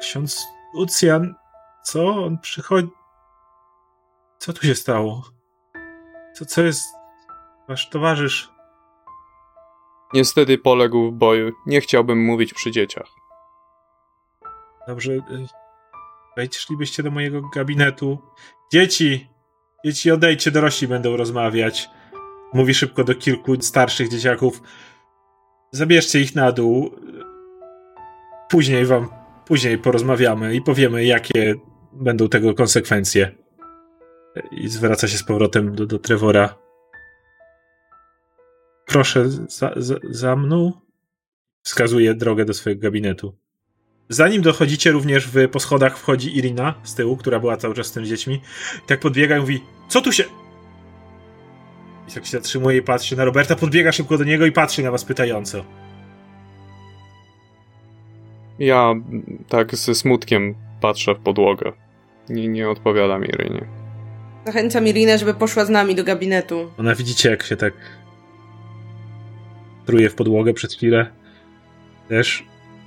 [0.00, 1.34] Ksiądz Lucjan,
[1.82, 2.24] co?
[2.24, 2.88] On przychodzi...
[4.38, 5.30] Co tu się stało?
[6.34, 6.84] Co, co jest...
[7.68, 8.50] Wasz towarzysz?
[10.14, 11.52] Niestety poległ w boju.
[11.66, 13.06] Nie chciałbym mówić przy dzieciach.
[14.86, 15.22] Dobrze, y,
[16.36, 18.18] wejdzielibyście do mojego gabinetu.
[18.72, 19.28] Dzieci!
[19.84, 21.90] Dzieci, odejdźcie, dorośli będą rozmawiać.
[22.52, 24.62] Mówi szybko do kilku starszych dzieciaków.
[25.72, 26.90] Zabierzcie ich na dół.
[28.48, 29.08] Później wam,
[29.48, 31.54] później porozmawiamy i powiemy, jakie
[31.92, 33.34] będą tego konsekwencje.
[34.50, 36.54] I zwraca się z powrotem do, do Trevora.
[38.86, 40.72] Proszę, za, za, za mną.
[41.62, 43.36] Wskazuje drogę do swojego gabinetu.
[44.08, 47.92] Zanim dochodzicie również w, po schodach wchodzi Irina z tyłu, która była cały czas z
[47.92, 48.40] tymi dziećmi.
[48.86, 50.24] Tak podbiega i mówi, co tu się...
[52.08, 54.90] I tak się zatrzymuje i patrzy na Roberta, podbiega szybko do niego i patrzy na
[54.90, 55.64] was pytająco.
[58.58, 58.94] Ja
[59.48, 61.72] tak ze smutkiem patrzę w podłogę.
[62.28, 63.64] Nie, nie odpowiadam Irynie.
[64.46, 66.70] Zachęcam Irinę, żeby poszła z nami do gabinetu.
[66.78, 67.74] Ona widzicie, jak się tak
[69.86, 71.06] truje w podłogę przez chwilę.
[72.08, 72.44] Też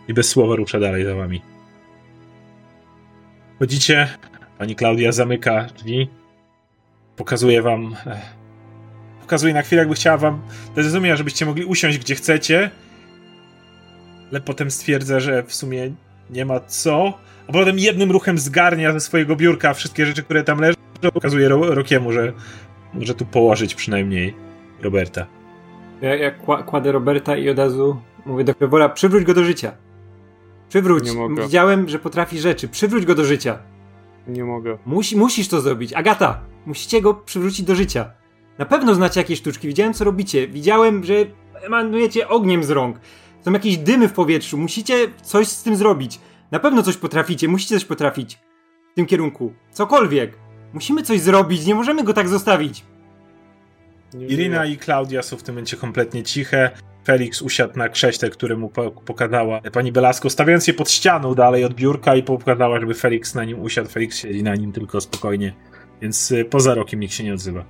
[0.07, 1.41] i bez słowa rusza dalej za wami.
[3.59, 4.07] Chodzicie,
[4.57, 6.09] pani Klaudia zamyka drzwi,
[7.15, 8.21] pokazuje wam, e,
[9.21, 10.41] pokazuje na chwilę, jakby chciała wam,
[10.75, 12.71] zrozumiała, żebyście mogli usiąść gdzie chcecie,
[14.31, 15.91] ale potem stwierdza, że w sumie
[16.29, 17.13] nie ma co,
[17.47, 20.77] a potem jednym ruchem zgarnia ze swojego biurka wszystkie rzeczy, które tam leżą,
[21.13, 22.33] pokazuje Ro Rokiemu, że
[22.93, 24.33] może tu położyć przynajmniej
[24.81, 25.25] Roberta.
[26.01, 29.71] Ja, ja kła- kładę Roberta i od razu mówię do Trevora, przywróć go do życia.
[30.69, 31.05] Przywróć.
[31.05, 31.43] Nie mogę.
[31.43, 32.67] Widziałem, że potrafi rzeczy.
[32.67, 33.59] Przywróć go do życia.
[34.27, 34.77] Nie mogę.
[34.85, 35.93] Musi, musisz to zrobić.
[35.93, 38.11] Agata, musicie go przywrócić do życia.
[38.57, 39.67] Na pewno znacie jakieś sztuczki.
[39.67, 40.47] Widziałem, co robicie.
[40.47, 41.13] Widziałem, że
[41.61, 42.97] emanujecie ogniem z rąk.
[43.45, 44.57] Są jakieś dymy w powietrzu.
[44.57, 46.19] Musicie coś z tym zrobić.
[46.51, 47.47] Na pewno coś potraficie.
[47.47, 48.39] Musicie coś potrafić.
[48.91, 49.53] W tym kierunku.
[49.71, 50.37] Cokolwiek.
[50.73, 51.65] Musimy coś zrobić.
[51.65, 52.85] Nie możemy go tak zostawić.
[54.29, 56.71] Irina i Klaudia są w tym momencie kompletnie ciche.
[57.05, 61.65] Felix usiadł na krześle, które mu po- pokazała pani Belasko, stawiając je pod ścianą dalej
[61.65, 63.89] od biurka i pokazała, żeby Felix na nim usiadł.
[63.89, 65.53] Felix siedzi na nim tylko spokojnie,
[66.01, 67.65] więc y, poza rokiem nikt się nie odzywa.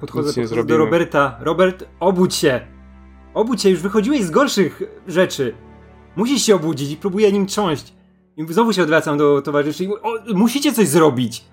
[0.00, 0.76] Podchodzę, nie podchodzę do.
[0.76, 1.36] Roberta.
[1.40, 2.60] Robert, obudź się.
[3.36, 5.54] Obudź się, już wychodziłeś z gorszych rzeczy.
[6.16, 7.94] Musisz się obudzić i próbuję nim trząść.
[8.36, 11.44] I znowu się odwracam do towarzyszy i mówię, o, musicie coś zrobić.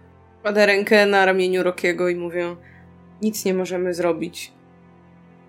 [0.42, 2.56] Kładę rękę na ramieniu Rokiego i mówię,
[3.22, 4.54] nic nie możemy zrobić.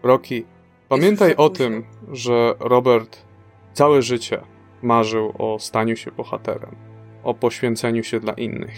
[0.02, 0.44] Rocky,
[0.88, 3.18] pamiętaj o tym, że Robert
[3.72, 4.40] całe życie
[4.82, 6.76] marzył o staniu się bohaterem,
[7.24, 8.74] o poświęceniu się dla innych.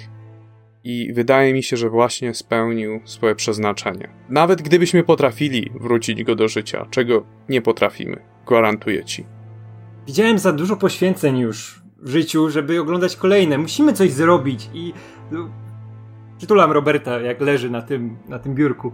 [0.89, 4.09] I wydaje mi się, że właśnie spełnił swoje przeznaczenie.
[4.29, 9.27] Nawet gdybyśmy potrafili wrócić go do życia, czego nie potrafimy, gwarantuję ci.
[10.07, 13.59] Widziałem za dużo poświęceń już w życiu, żeby oglądać kolejne.
[13.59, 14.93] Musimy coś zrobić i...
[15.31, 15.51] No,
[16.39, 18.93] przytulam Roberta, jak leży na tym, na tym biurku.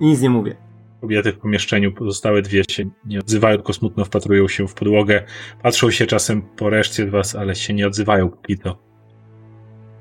[0.00, 0.56] I nic nie mówię.
[1.00, 5.24] Kobiety w pomieszczeniu, pozostałe dwie się nie odzywają, tylko smutno wpatrują się w podłogę.
[5.62, 8.89] Patrzą się czasem po reszcie was, ale się nie odzywają póki to.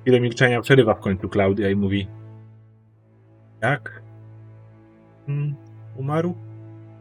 [0.10, 2.08] Chwilę milczenia przerywa w końcu Klaudia i mówi
[3.62, 4.04] Jak?
[5.26, 5.56] Hmm,
[5.98, 6.36] umarł?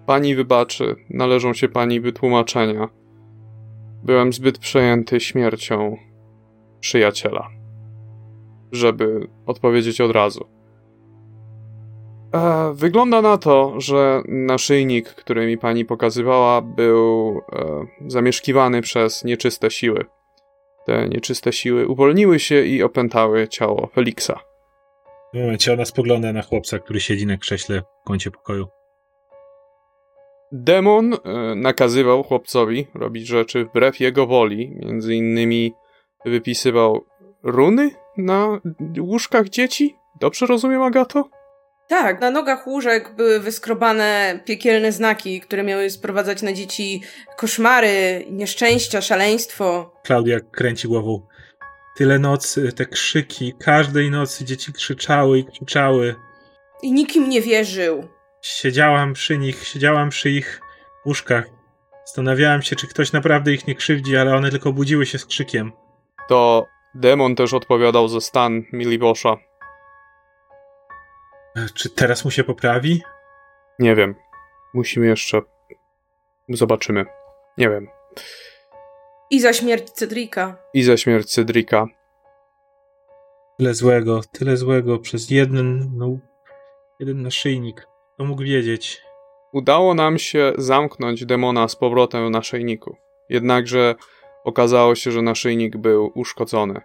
[0.06, 2.88] Pani wybaczy, należą się pani wytłumaczenia.
[4.04, 5.96] Byłem zbyt przejęty śmiercią
[6.80, 7.48] przyjaciela,
[8.72, 10.44] żeby odpowiedzieć od razu.
[12.34, 19.70] E, wygląda na to, że naszyjnik, który mi pani pokazywała, był e, zamieszkiwany przez nieczyste
[19.70, 20.04] siły.
[20.88, 24.40] Te nieczyste siły uwolniły się i opętały ciało Feliksa.
[25.28, 28.66] W tym momencie ona spogląda na chłopca, który siedzi na krześle w kącie pokoju.
[30.52, 31.18] Demon e,
[31.56, 34.76] nakazywał chłopcowi robić rzeczy wbrew jego woli.
[34.84, 35.72] Między innymi
[36.24, 37.04] wypisywał
[37.42, 38.60] runy na
[39.00, 39.96] łóżkach dzieci.
[40.20, 41.28] Dobrze rozumiem, Agato?
[41.88, 47.02] Tak, na nogach łóżek były wyskrobane piekielne znaki, które miały sprowadzać na dzieci
[47.36, 49.92] koszmary, nieszczęścia, szaleństwo.
[50.04, 51.26] Klaudia kręci głową.
[51.96, 56.14] Tyle nocy, te krzyki, każdej nocy dzieci krzyczały i krzyczały.
[56.82, 58.08] I nikim nie wierzył.
[58.42, 60.60] Siedziałam przy nich, siedziałam przy ich
[61.06, 61.44] łóżkach.
[62.06, 65.72] Zastanawiałam się, czy ktoś naprawdę ich nie krzywdzi, ale one tylko budziły się z krzykiem.
[66.28, 69.47] To demon też odpowiadał za stan Milibosza.
[71.74, 73.02] Czy teraz mu się poprawi?
[73.78, 74.14] Nie wiem.
[74.74, 75.42] Musimy jeszcze.
[76.48, 77.06] Zobaczymy.
[77.58, 77.88] Nie wiem.
[79.30, 80.56] I za śmierć Cedrika.
[80.74, 81.86] I za śmierć Cedrika.
[83.58, 86.18] Tyle złego, tyle złego przez jeden, no,
[87.00, 87.86] jeden naszyjnik.
[88.14, 89.02] Kto mógł wiedzieć?
[89.52, 92.96] Udało nam się zamknąć demona z powrotem w naszyjniku.
[93.28, 93.94] Jednakże
[94.44, 96.80] okazało się, że naszyjnik był uszkodzony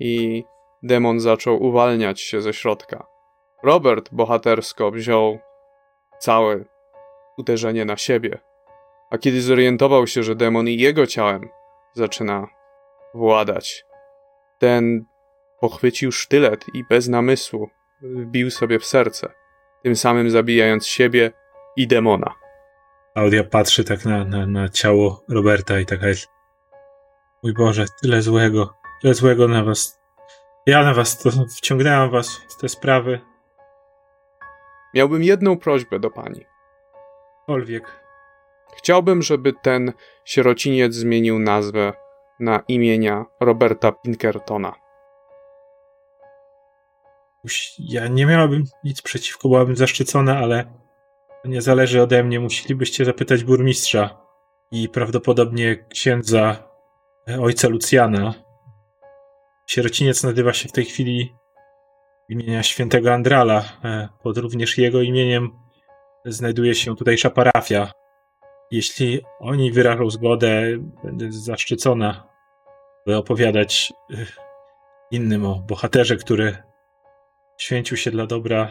[0.00, 0.44] i
[0.82, 3.06] demon zaczął uwalniać się ze środka.
[3.62, 5.38] Robert bohatersko wziął
[6.18, 6.64] całe
[7.38, 8.38] uderzenie na siebie,
[9.10, 11.48] a kiedy zorientował się, że demon i jego ciałem
[11.94, 12.46] zaczyna
[13.14, 13.84] władać,
[14.58, 15.04] ten
[15.60, 17.68] pochwycił sztylet i bez namysłu
[18.02, 19.32] wbił sobie w serce,
[19.82, 21.32] tym samym zabijając siebie
[21.76, 22.34] i demona.
[23.14, 26.28] Audia patrzy tak na, na, na ciało Roberta i taka jest.
[27.42, 30.00] Mój Boże, tyle złego, tyle złego na was.
[30.66, 33.20] Ja na was to wciągnęłam was w te sprawy.
[34.94, 36.44] Miałbym jedną prośbę do pani.
[37.40, 38.00] Cokolwiek.
[38.76, 39.92] Chciałbym, żeby ten
[40.24, 41.92] sierociniec zmienił nazwę
[42.40, 44.74] na imienia Roberta Pinkertona.
[47.78, 50.72] Ja nie miałabym nic przeciwko, byłabym zaszczycona, ale
[51.44, 52.40] nie zależy ode mnie.
[52.40, 54.20] Musielibyście zapytać burmistrza
[54.70, 56.56] i prawdopodobnie księdza
[57.28, 58.34] e, ojca Lucjana.
[59.66, 61.34] Sierociniec nazywa się w tej chwili
[62.28, 63.64] imienia świętego Andrala.
[63.84, 65.50] E, pod również jego imieniem
[66.24, 67.92] znajduje się tutejsza parafia.
[68.70, 70.62] Jeśli oni wyrażą zgodę,
[71.04, 72.28] będę zaszczycona,
[73.06, 74.26] by opowiadać e,
[75.10, 76.56] innym o bohaterze, który
[77.58, 78.70] święcił się dla dobra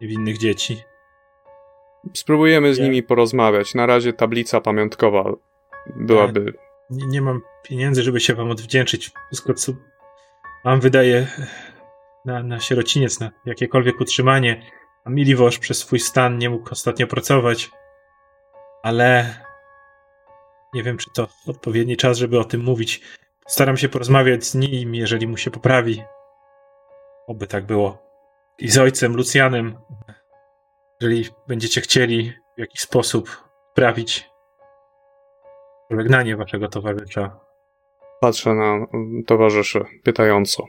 [0.00, 0.82] niewinnych dzieci.
[2.14, 3.74] Spróbujemy z nimi porozmawiać.
[3.74, 5.32] Na razie tablica pamiątkowa
[5.96, 6.54] byłaby.
[6.90, 9.10] Nie, nie mam pieniędzy, żeby się wam odwdzięczyć.
[9.26, 9.72] Wszystko, co
[10.64, 11.26] mam, wydaje
[12.24, 14.62] na, na sierociniec, na jakiekolwiek utrzymanie.
[15.04, 17.70] A Miliwosz przez swój stan nie mógł ostatnio pracować.
[18.82, 19.34] Ale
[20.74, 23.00] nie wiem, czy to odpowiedni czas, żeby o tym mówić.
[23.46, 26.02] Staram się porozmawiać z nim, jeżeli mu się poprawi.
[27.26, 27.98] Oby tak było.
[28.58, 29.78] I z ojcem Lucjanem,
[31.00, 34.30] jeżeli będziecie chcieli w jakiś sposób sprawić
[35.88, 37.47] pożegnanie waszego towarzysza.
[38.20, 38.86] Patrzę na
[39.26, 40.64] towarzyszy pytająco.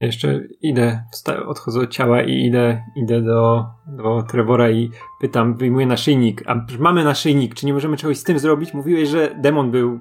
[0.00, 1.04] Jeszcze idę,
[1.46, 6.42] odchodzę od ciała i idę, idę do, do Trevora i pytam, wyjmuję naszyjnik.
[6.46, 8.74] A mamy naszyjnik, czy nie możemy czegoś z tym zrobić?
[8.74, 10.00] Mówiłeś, że demon był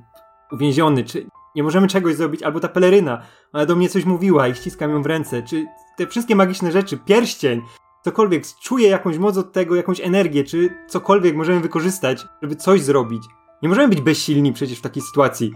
[0.51, 1.25] uwięziony, czy
[1.55, 2.43] nie możemy czegoś zrobić?
[2.43, 3.21] Albo ta peleryna,
[3.53, 5.43] ona do mnie coś mówiła i ściskam ją w ręce.
[5.43, 5.65] Czy
[5.97, 7.61] te wszystkie magiczne rzeczy, pierścień,
[8.03, 13.23] cokolwiek, czuję jakąś moc od tego, jakąś energię, czy cokolwiek możemy wykorzystać, żeby coś zrobić.
[13.61, 15.53] Nie możemy być bezsilni przecież w takiej sytuacji.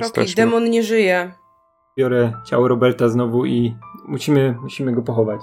[0.00, 1.32] Rocky, demon nie żyje.
[1.98, 3.76] Biorę ciało Roberta znowu i
[4.08, 5.40] musimy, musimy go pochować.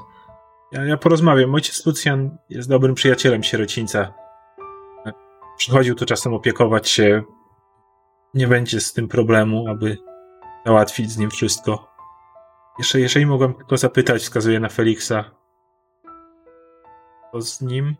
[0.71, 1.55] Ja, ja porozmawiam.
[1.55, 4.13] Ojciec Lucjan jest dobrym przyjacielem sierocińca.
[5.57, 7.23] Przychodził tu czasem opiekować się.
[8.33, 9.97] Nie będzie z tym problemu, aby
[10.65, 11.93] załatwić z nim wszystko.
[12.77, 15.31] Jeszcze, jeżeli mogłem tylko zapytać, wskazuję na Feliksa.
[17.31, 17.95] Co z nim?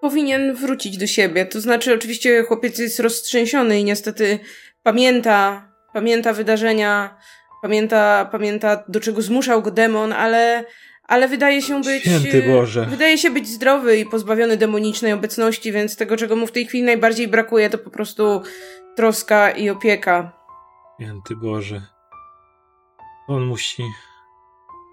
[0.00, 1.46] Powinien wrócić do siebie.
[1.46, 4.38] To znaczy, oczywiście, chłopiec jest roztrzęsiony i niestety
[4.86, 7.18] pamięta, pamięta wydarzenia,
[7.62, 10.64] pamięta, pamięta do czego zmuszał go demon, ale,
[11.02, 12.02] ale wydaje się być.
[12.02, 12.86] Święty Boże.
[12.90, 16.84] Wydaje się być zdrowy i pozbawiony demonicznej obecności, więc tego, czego mu w tej chwili
[16.84, 18.42] najbardziej brakuje, to po prostu
[18.96, 20.32] troska i opieka.
[21.00, 21.82] Święty Boże.
[23.28, 23.82] On musi.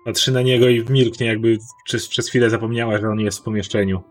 [0.06, 4.04] Patrzy na niego i milknie, jakby przez, przez chwilę zapomniała, że on jest w pomieszczeniu.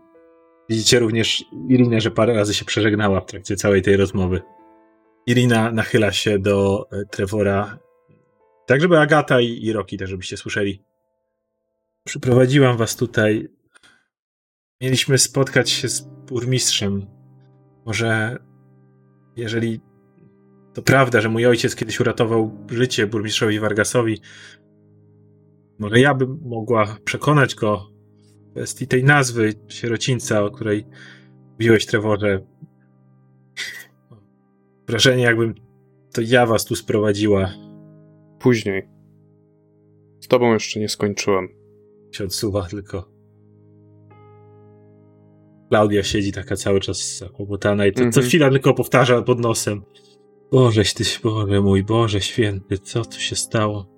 [0.69, 4.41] Widzicie również Irinę, że parę razy się przeżegnała w trakcie całej tej rozmowy.
[5.27, 7.79] Irina nachyla się do e, Trevora,
[8.65, 10.83] tak żeby Agata i, i Roki też, żebyście słyszeli.
[12.07, 13.47] Przyprowadziłam was tutaj.
[14.81, 17.05] Mieliśmy spotkać się z burmistrzem.
[17.85, 18.37] Może
[19.35, 19.79] jeżeli
[20.73, 24.21] to prawda, że mój ojciec kiedyś uratował życie burmistrzowi Vargasowi.
[25.79, 27.91] Może ja bym mogła przekonać go
[28.47, 30.85] w kwestii tej nazwy sierocińca, o której
[31.51, 32.52] mówiłeś, Trevorze.
[34.87, 35.55] Wrażenie, jakbym
[36.13, 37.53] to ja was tu sprowadziła.
[38.39, 38.89] Później.
[40.19, 41.49] Z tobą jeszcze nie skończyłem.
[42.11, 43.13] Się odsuwa tylko.
[45.69, 48.13] Klaudia siedzi taka cały czas zakłopotana i to mm -hmm.
[48.13, 48.29] co mhm.
[48.29, 49.81] chwila tylko powtarza pod nosem.
[50.51, 53.93] Bożeś ty, Boże mój, Boże święty, co tu się stało?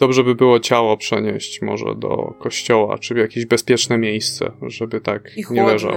[0.00, 5.36] Dobrze by było ciało przenieść może do kościoła, czy w jakieś bezpieczne miejsce, żeby tak
[5.36, 5.92] I nie leżał.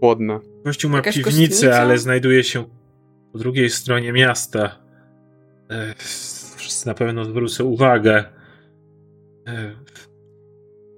[0.00, 0.40] Chłodne.
[0.64, 1.80] Kościół ma Jakaś piwnicę, kościelnica?
[1.80, 2.64] ale znajduje się
[3.32, 4.78] po drugiej stronie miasta.
[5.70, 5.94] E,
[6.56, 8.24] wszyscy na pewno zwrócą uwagę.
[9.46, 9.74] E,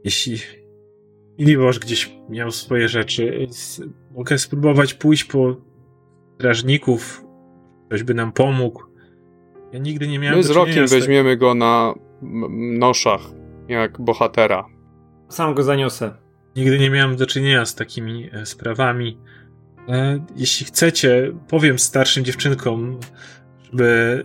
[0.05, 0.39] jeśli
[1.39, 3.47] Miłosz gdzieś miał swoje rzeczy,
[4.15, 5.57] mogę spróbować pójść po
[6.35, 7.27] strażników,
[7.87, 8.83] Ktoś by nam pomógł.
[9.73, 11.95] Ja nigdy nie miałem My z Rokiem weźmiemy go na
[12.79, 13.21] noszach,
[13.69, 14.67] jak bohatera.
[15.29, 16.15] Sam go zaniosę.
[16.57, 19.19] Nigdy nie miałem do czynienia z takimi e, sprawami.
[19.89, 23.01] E, jeśli chcecie, powiem starszym dziewczynkom,
[23.65, 24.25] żeby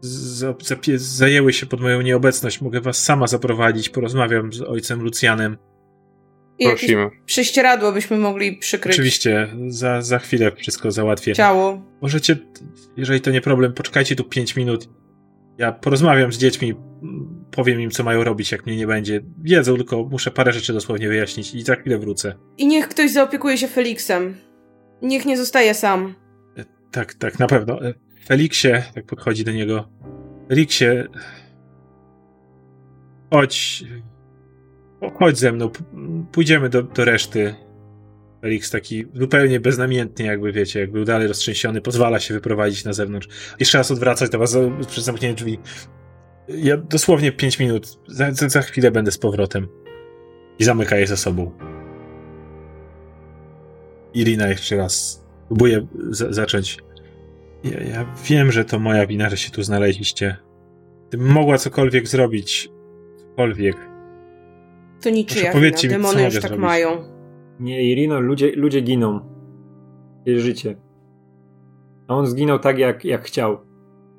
[0.00, 2.60] za, za, zajęły się pod moją nieobecność.
[2.60, 5.56] Mogę was sama zaprowadzić, porozmawiam z ojcem Lucjanem.
[6.58, 7.10] I Prosimy.
[7.26, 8.94] Prześcieradło byśmy mogli przykryć.
[8.94, 11.34] Oczywiście, za, za chwilę wszystko załatwię.
[11.34, 11.82] Ciało.
[12.00, 12.36] Możecie,
[12.96, 14.88] jeżeli to nie problem, poczekajcie tu 5 minut.
[15.58, 16.74] Ja porozmawiam z dziećmi,
[17.52, 19.20] powiem im, co mają robić, jak mnie nie będzie.
[19.42, 22.34] Wiedzą, tylko muszę parę rzeczy dosłownie wyjaśnić i za chwilę wrócę.
[22.58, 24.36] I niech ktoś zaopiekuje się Felixem.
[25.02, 26.14] Niech nie zostaje sam.
[26.56, 27.84] E, tak, tak, na pewno.
[27.84, 27.94] E,
[28.26, 29.88] Feliksie, tak podchodzi do niego.
[30.48, 30.84] Feliksie,
[33.30, 33.84] chodź,
[35.18, 35.70] chodź ze mną,
[36.32, 37.54] pójdziemy do, do reszty.
[38.40, 43.28] Felix taki zupełnie beznamiętny, jakby wiecie, jak był dalej roztrzęsiony, pozwala się wyprowadzić na zewnątrz.
[43.60, 44.56] Jeszcze raz odwracać do was
[44.88, 45.58] przez zamknięte drzwi.
[46.56, 49.68] Ja dosłownie 5 minut, za, za, za, chwilę będę z powrotem.
[50.58, 51.50] I zamyka je za sobą.
[54.14, 56.78] Irina jeszcze raz próbuje zacząć
[57.64, 60.36] ja, ja wiem, że to moja wina, że się tu znaleźliście.
[61.08, 62.70] Gdybym mogła cokolwiek zrobić,
[63.16, 63.76] cokolwiek.
[65.02, 66.60] To niczyja wina, mi, demony już tak zrobić.
[66.60, 67.04] mają.
[67.60, 69.20] Nie, Irino, ludzie, ludzie giną.
[70.26, 70.76] Jest życie.
[72.08, 73.58] A on zginął tak, jak, jak chciał.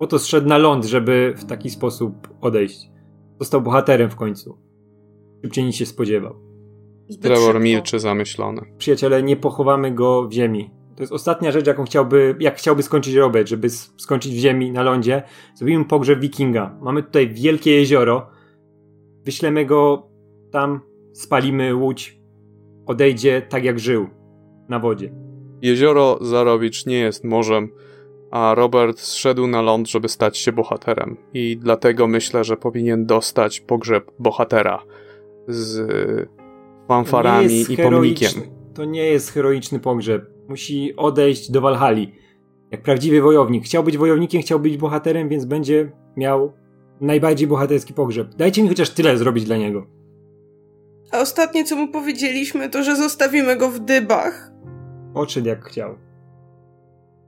[0.03, 2.91] Po to zszedł na ląd, żeby w taki sposób odejść.
[3.39, 4.57] Został bohaterem w końcu.
[5.41, 6.35] Szybciej niż się spodziewał.
[7.21, 8.61] Trevor milczy zamyślony.
[8.77, 10.69] Przyjaciele, nie pochowamy go w ziemi.
[10.95, 14.83] To jest ostatnia rzecz, jaką chciałby, jak chciałby skończyć Robert, żeby skończyć w ziemi, na
[14.83, 15.23] lądzie.
[15.55, 16.77] Zrobimy pogrzeb wikinga.
[16.81, 18.27] Mamy tutaj wielkie jezioro.
[19.25, 20.07] Wyślemy go
[20.51, 20.79] tam,
[21.13, 22.19] spalimy łódź.
[22.85, 24.07] Odejdzie tak jak żył.
[24.69, 25.13] Na wodzie.
[25.61, 27.69] Jezioro Zarowicz nie jest morzem,
[28.33, 31.17] a Robert zszedł na ląd, żeby stać się bohaterem.
[31.33, 34.83] I dlatego myślę, że powinien dostać pogrzeb bohatera
[35.47, 35.87] z
[36.87, 38.31] fanfarami i pomnikiem.
[38.73, 42.13] To nie jest heroiczny pogrzeb musi odejść do Walhali.
[42.71, 43.65] Jak prawdziwy wojownik.
[43.65, 46.53] Chciał być wojownikiem, chciał być bohaterem, więc będzie miał
[47.01, 48.35] najbardziej bohaterski pogrzeb.
[48.35, 49.87] Dajcie mi chociaż tyle zrobić dla niego.
[51.11, 54.51] A ostatnie, co mu powiedzieliśmy, to, że zostawimy go w dybach.
[55.13, 55.95] Odszedł jak chciał.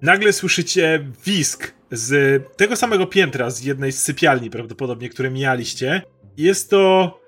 [0.01, 6.01] Nagle słyszycie wisk z tego samego piętra, z jednej z sypialni prawdopodobnie, które mijaliście.
[6.37, 7.19] Jest to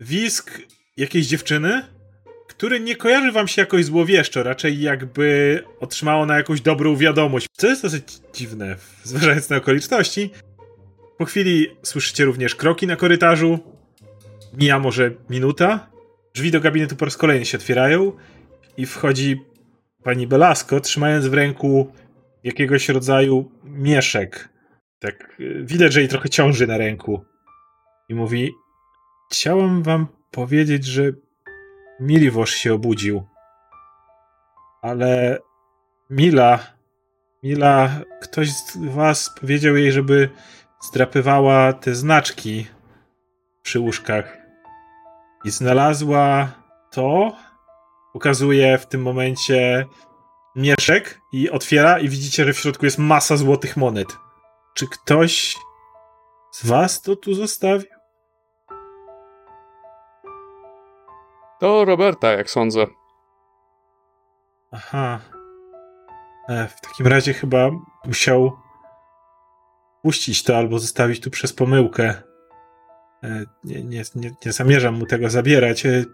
[0.00, 0.60] wisk
[0.96, 1.82] jakiejś dziewczyny,
[2.48, 7.66] który nie kojarzy wam się jakoś złowieszczo, raczej jakby otrzymało na jakąś dobrą wiadomość, co
[7.66, 8.04] jest dosyć
[8.34, 10.30] dziwne, zważając na okoliczności.
[11.18, 13.58] Po chwili słyszycie również kroki na korytarzu.
[14.58, 15.90] Mija może minuta.
[16.34, 18.12] Drzwi do gabinetu po raz kolejny się otwierają
[18.76, 19.40] i wchodzi
[20.02, 21.92] pani Belasco, trzymając w ręku
[22.44, 24.48] jakiegoś rodzaju mieszek.
[24.98, 27.24] Tak, y, widać, że jej trochę ciąży na ręku.
[28.08, 28.52] I mówi:
[29.30, 31.02] Chciałam wam powiedzieć, że
[32.00, 33.26] Miliwosz się obudził.
[34.82, 35.38] Ale
[36.10, 36.58] Mila,
[37.42, 37.90] Mila,
[38.20, 40.28] ktoś z was powiedział jej, żeby
[40.80, 42.66] zdrapywała te znaczki
[43.62, 44.36] przy łóżkach.
[45.44, 46.52] I znalazła
[46.90, 47.36] to.
[48.12, 49.86] Pokazuje w tym momencie
[50.56, 54.16] mieszek i otwiera i widzicie, że w środku jest masa złotych monet.
[54.74, 55.56] Czy ktoś
[56.52, 57.88] z was to tu zostawił?
[61.60, 62.86] To Roberta, jak sądzę.
[64.70, 65.20] Aha.
[66.48, 67.70] E, w takim razie chyba
[68.04, 68.58] musiał
[70.02, 72.22] puścić to albo zostawić tu przez pomyłkę.
[73.22, 75.86] E, nie, nie, nie, nie zamierzam mu tego zabierać.
[75.86, 76.04] E,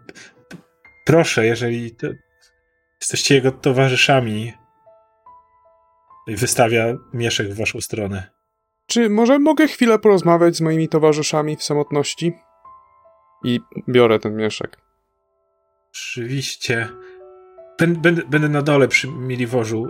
[1.04, 1.96] proszę, jeżeli
[3.00, 4.52] jesteście jego towarzyszami,
[6.26, 8.30] i wystawia mieszek w waszą stronę.
[8.86, 12.32] Czy może mogę chwilę porozmawiać z moimi towarzyszami w samotności?
[13.44, 14.76] I biorę ten mieszek.
[15.90, 16.88] Oczywiście.
[17.78, 19.88] Będę, będę na dole przy Miliwożu.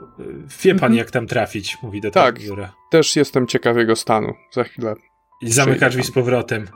[0.62, 0.94] Wie pan, mhm.
[0.94, 2.72] jak tam trafić, mówi do tak, tego biura.
[2.90, 4.34] też jestem ciekaw jego stanu.
[4.52, 4.94] Za chwilę.
[5.42, 6.68] I zamyka drzwi z powrotem.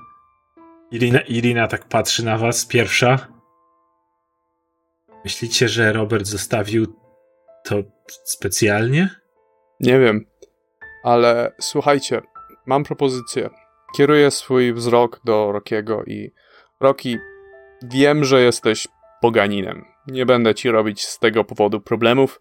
[0.91, 3.38] Irina, Irina tak patrzy na was, pierwsza.
[5.25, 6.87] Myślicie, że Robert zostawił
[7.65, 7.77] to
[8.25, 9.09] specjalnie?
[9.81, 10.27] Nie wiem,
[11.05, 12.23] ale słuchajcie,
[12.67, 13.51] mam propozycję.
[13.97, 16.33] Kieruję swój wzrok do Rokiego i
[16.81, 17.19] Roki,
[17.83, 18.89] wiem, że jesteś
[19.23, 19.85] poganinem.
[20.07, 22.41] Nie będę ci robić z tego powodu problemów,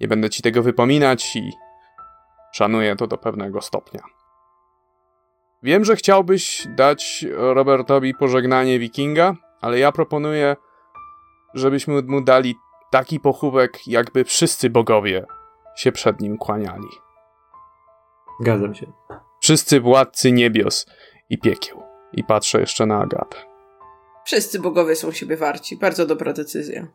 [0.00, 1.50] nie będę ci tego wypominać i
[2.52, 4.00] szanuję to do pewnego stopnia.
[5.62, 10.56] Wiem, że chciałbyś dać Robertowi pożegnanie wikinga, ale ja proponuję,
[11.54, 12.54] żebyśmy mu dali
[12.90, 15.26] taki pochówek, jakby wszyscy bogowie
[15.76, 16.88] się przed nim kłaniali.
[18.40, 18.92] Zgadzam się.
[19.40, 20.86] Wszyscy władcy niebios
[21.30, 21.82] i piekieł.
[22.12, 23.36] I patrzę jeszcze na Agatę.
[24.24, 25.76] Wszyscy bogowie są siebie warci.
[25.76, 26.86] Bardzo dobra decyzja.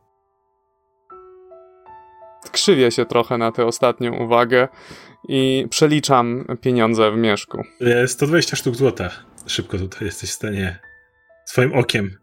[2.52, 4.68] krzywię się trochę na tę ostatnią uwagę
[5.28, 7.64] i przeliczam pieniądze w mieszku.
[7.82, 9.10] E, 120 sztuk złota.
[9.46, 10.80] Szybko tutaj jesteś w stanie
[11.46, 12.18] swoim okiem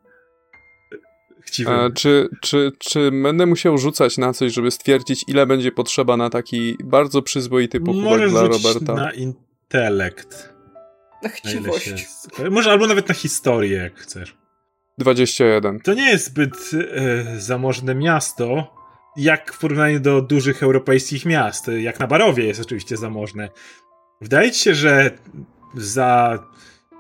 [1.46, 1.74] chciwym.
[1.74, 6.30] E, czy, czy, czy będę musiał rzucać na coś, żeby stwierdzić, ile będzie potrzeba na
[6.30, 8.94] taki bardzo przyzwoity Możesz dla Roberta?
[8.94, 10.54] na intelekt.
[11.22, 11.84] Na chciwość.
[11.84, 12.50] się...
[12.50, 14.36] Może albo nawet na historię, jak chcesz.
[14.98, 15.80] 21.
[15.80, 18.74] To nie jest zbyt e, zamożne miasto,
[19.16, 21.70] jak w porównaniu do dużych europejskich miast.
[21.78, 23.48] Jak na Barowie jest oczywiście zamożne.
[24.20, 25.10] Wydaje ci się, że
[25.74, 26.38] za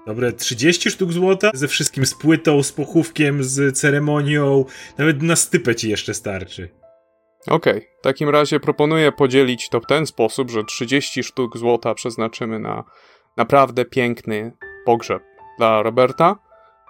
[0.06, 4.64] dobre 30 sztuk złota, ze wszystkim, z płytą, z pochówkiem, z ceremonią,
[4.98, 6.68] nawet na stypę ci jeszcze starczy.
[7.46, 12.58] Okej, w takim razie proponuję podzielić to w ten sposób, że 30 sztuk złota przeznaczymy
[12.58, 12.84] na
[13.36, 14.52] naprawdę piękny
[14.84, 15.22] pogrzeb
[15.58, 16.36] dla Roberta,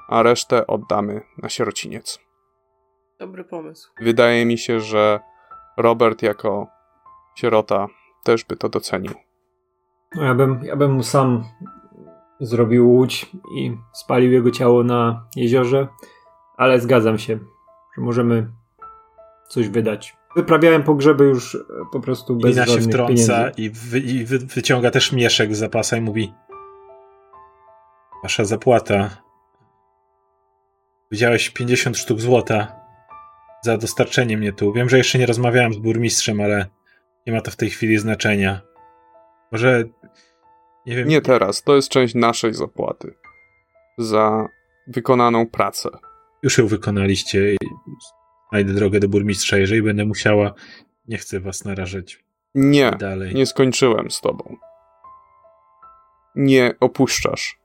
[0.09, 2.19] a resztę oddamy na sierociniec.
[3.21, 3.91] Dobry pomysł.
[4.01, 5.21] Wydaje mi się, że
[5.77, 6.67] Robert jako
[7.37, 7.87] sierota
[8.25, 9.12] też by to docenił.
[10.14, 11.45] No, ja, bym, ja bym mu sam
[12.41, 13.26] zrobił łódź
[13.57, 15.89] i spalił jego ciało na jeziorze,
[16.57, 17.39] ale zgadzam się,
[17.97, 18.49] że możemy
[19.49, 20.16] coś wydać.
[20.37, 21.59] Wyprawiałem pogrzeby już e,
[21.93, 23.62] po prostu bez Lina się wtrąca pieniędzy.
[23.62, 26.32] i, wy, i wy, wyciąga też mieszek z zapasa i mówi
[28.22, 29.11] Wasza zapłata.
[31.11, 32.76] Widziałeś 50 sztuk złota
[33.62, 34.72] za dostarczenie mnie tu.
[34.72, 36.66] Wiem, że jeszcze nie rozmawiałem z burmistrzem, ale
[37.26, 38.61] nie ma to w tej chwili znaczenia.
[39.53, 39.84] Może
[40.87, 41.09] nie wiem.
[41.09, 43.14] Nie teraz, to jest część naszej zapłaty
[43.99, 44.49] za
[44.87, 45.89] wykonaną pracę.
[46.43, 47.57] Już ją wykonaliście i
[48.51, 50.53] znajdę drogę do burmistrza, jeżeli będę musiała.
[51.09, 52.24] Nie chcę was narażać
[52.55, 53.34] Nie, dalej.
[53.34, 54.57] nie skończyłem z tobą.
[56.34, 57.59] Nie opuszczasz.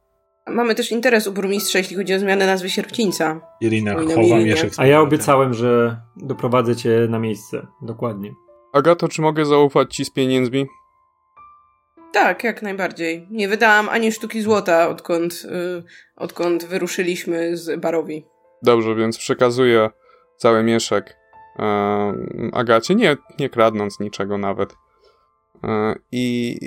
[0.48, 3.42] Mamy też interes u burmistrza, jeśli chodzi o zmianę nazwy sierocińca.
[3.62, 4.46] Irina Oj, no chowa Irinie.
[4.46, 4.76] mieszek.
[4.76, 7.68] z A ja obiecałem, że doprowadzę cię na miejsce.
[7.82, 8.34] Dokładnie.
[8.74, 10.66] Agato, czy mogę zaufać ci z pieniędzmi?
[12.14, 13.28] Tak, jak najbardziej.
[13.32, 15.84] Nie wydałam ani sztuki złota, odkąd, y,
[16.16, 18.26] odkąd wyruszyliśmy z Barowi.
[18.64, 19.90] Dobrze, więc przekazuję
[20.38, 21.18] cały mieszek
[21.60, 24.74] em, Agacie, nie, nie kradnąc niczego nawet.
[25.64, 26.58] E, I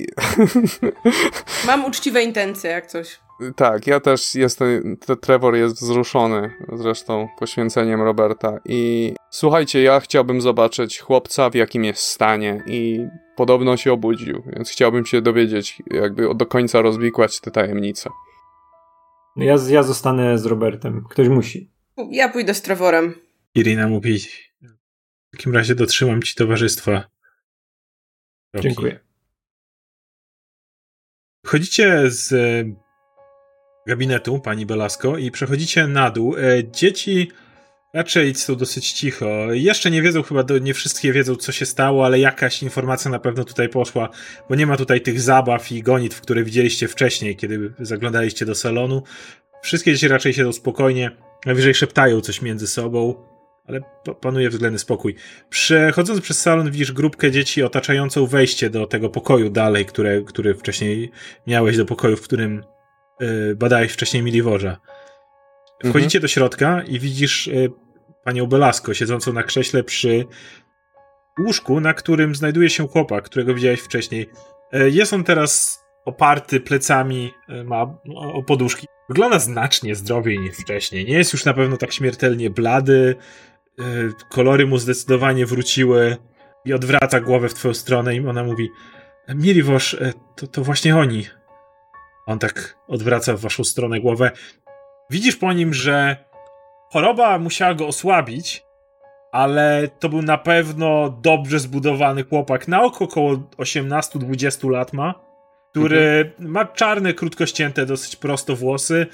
[1.66, 3.20] Mam uczciwe intencje, jak coś.
[3.56, 10.40] Tak, ja też jestem, te- Trevor jest wzruszony zresztą poświęceniem Roberta i słuchajcie, ja chciałbym
[10.40, 13.06] zobaczyć chłopca w jakim jest stanie i
[13.36, 18.10] podobno się obudził, więc chciałbym się dowiedzieć, jakby do końca rozwikłać te tajemnice.
[19.36, 21.04] No Ja, ja zostanę z Robertem.
[21.10, 21.70] Ktoś musi.
[22.10, 23.14] Ja pójdę z Trevorem.
[23.54, 24.18] Irina mówi:
[25.28, 27.04] W takim razie dotrzymam ci towarzystwa.
[28.52, 28.68] Roki.
[28.68, 29.00] Dziękuję.
[31.46, 32.34] Wchodzicie z
[33.86, 36.36] gabinetu pani Belasko i przechodzicie na dół.
[36.36, 36.40] E,
[36.72, 37.30] Dzieci
[37.94, 39.26] raczej są dosyć cicho.
[39.50, 43.44] Jeszcze nie wiedzą, chyba nie wszystkie wiedzą, co się stało, ale jakaś informacja na pewno
[43.44, 44.08] tutaj poszła,
[44.48, 49.02] bo nie ma tutaj tych zabaw i gonitw, które widzieliście wcześniej, kiedy zaglądaliście do salonu.
[49.62, 51.10] Wszystkie dzieci raczej siedzą spokojnie,
[51.46, 53.14] najwyżej szeptają coś między sobą,
[53.66, 55.14] ale pa- panuje względny spokój.
[55.50, 61.10] Przechodząc przez salon widzisz grupkę dzieci otaczającą wejście do tego pokoju dalej, które, który wcześniej
[61.46, 62.64] miałeś do pokoju, w którym
[63.56, 64.80] badałeś wcześniej Miliwoża.
[65.84, 67.70] Wchodzicie do środka i widzisz y,
[68.24, 70.24] panią Belasko siedzącą na krześle przy
[71.40, 74.30] łóżku, na którym znajduje się chłopak, którego widziałeś wcześniej.
[74.74, 77.82] Y, jest on teraz oparty plecami, y, ma
[78.16, 78.86] o, o poduszki.
[79.08, 81.04] Wygląda znacznie zdrowiej niż wcześniej.
[81.04, 83.16] Nie jest już na pewno tak śmiertelnie blady.
[83.80, 83.84] y,
[84.30, 86.16] Kolory mu zdecydowanie wróciły
[86.64, 88.70] i odwraca głowę w twoją stronę i ona mówi
[89.34, 89.96] Miliwosz,
[90.36, 91.26] to, to właśnie oni.
[92.26, 94.30] On tak odwraca w waszą stronę głowę.
[95.10, 96.16] Widzisz po nim, że
[96.92, 98.64] choroba musiała go osłabić,
[99.32, 102.68] ale to był na pewno dobrze zbudowany chłopak.
[102.68, 105.14] Na oko około 18-20 lat ma,
[105.70, 109.06] który ma czarne, krótko ścięte, dosyć prosto włosy,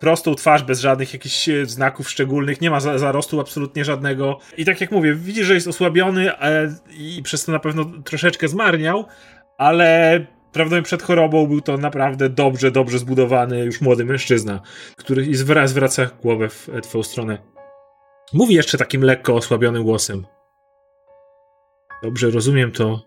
[0.00, 4.38] prostą twarz bez żadnych jakichś e, znaków szczególnych, nie ma za zarostu absolutnie żadnego.
[4.56, 8.48] I tak jak mówię, widzisz, że jest osłabiony e, i przez to na pewno troszeczkę
[8.48, 9.06] zmarniał,
[9.58, 10.20] ale
[10.52, 14.60] prawdopodobnie przed chorobą był to naprawdę dobrze, dobrze zbudowany już młody mężczyzna,
[14.96, 15.34] który
[15.64, 17.38] zwraca głowę w twoją stronę.
[18.32, 20.26] Mówi jeszcze takim lekko osłabionym głosem.
[22.02, 23.00] Dobrze rozumiem to.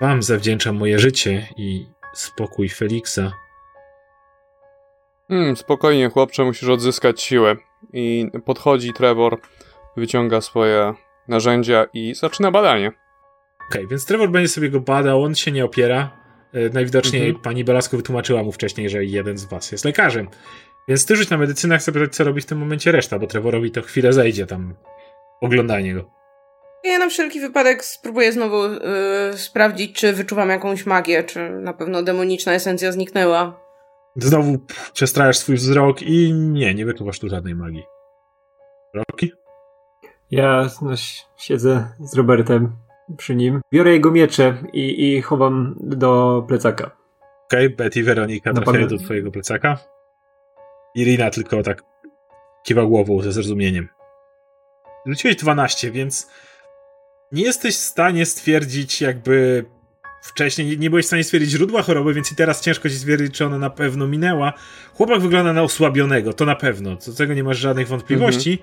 [0.00, 3.32] Wam zawdzięczam moje życie i spokój Feliksa.
[5.28, 7.56] Hmm, spokojnie, chłopcze, musisz odzyskać siłę.
[7.92, 9.40] I podchodzi Trevor,
[9.96, 10.94] wyciąga swoje
[11.28, 12.92] narzędzia i zaczyna badanie.
[13.70, 16.25] Okej, więc Trevor będzie sobie go badał, on się nie opiera.
[16.52, 17.42] E, Najwidoczniej Mhm.
[17.42, 20.28] pani Belasko wytłumaczyła mu wcześniej, że jeden z was jest lekarzem.
[20.88, 23.70] Więc ty rzuć na medycynę, chcę pytać, co robi w tym momencie reszta, bo Trevorowi
[23.70, 24.74] to chwilę zejdzie tam
[25.40, 26.10] oglądanie go.
[26.84, 28.78] Ja na wszelki wypadek spróbuję znowu y,
[29.36, 33.60] sprawdzić, czy wyczuwam jakąś magię, czy na pewno demoniczna esencja zniknęła.
[34.16, 34.58] Znowu
[34.92, 37.82] przestrajasz swój wzrok i nie, nie wyczuwasz tu żadnej magii.
[38.94, 39.32] Roki?
[40.30, 40.90] Ja no,
[41.38, 42.72] siedzę z Robertem
[43.16, 43.60] przy nim.
[43.72, 46.84] Biorę jego miecze i, i chowam do plecaka.
[47.46, 49.78] Okej, okay, Betty i Weronika No, trafiają pan- do twojego plecaka.
[50.94, 51.82] Irina tylko tak
[52.64, 53.88] kiwa głową ze zrozumieniem.
[55.06, 56.30] Rzuciłeś 12, więc
[57.32, 59.64] nie jesteś w stanie stwierdzić jakby
[60.22, 63.46] wcześniej, nie- byłeś w stanie stwierdzić źródła choroby, więc i teraz ciężko ci stwierdzić, czy
[63.46, 64.52] ona na pewno minęła.
[64.94, 68.62] Chłopak wygląda na osłabionego, to na pewno, co do tego nie masz żadnych wątpliwości,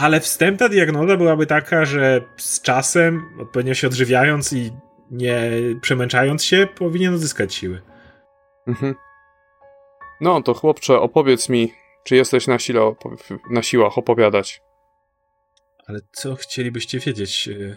[0.00, 4.72] ale wstępna diagnoza byłaby taka, że z czasem, odpowiednio się odżywiając i
[5.10, 7.82] nie przemęczając się, powinien odzyskać siły.
[8.66, 8.94] Mhm.
[10.20, 11.72] No to chłopcze, opowiedz mi,
[12.04, 14.62] czy jesteś na, sile opo- na siłach opowiadać.
[15.86, 17.46] Ale co chcielibyście wiedzieć?
[17.46, 17.76] Yy,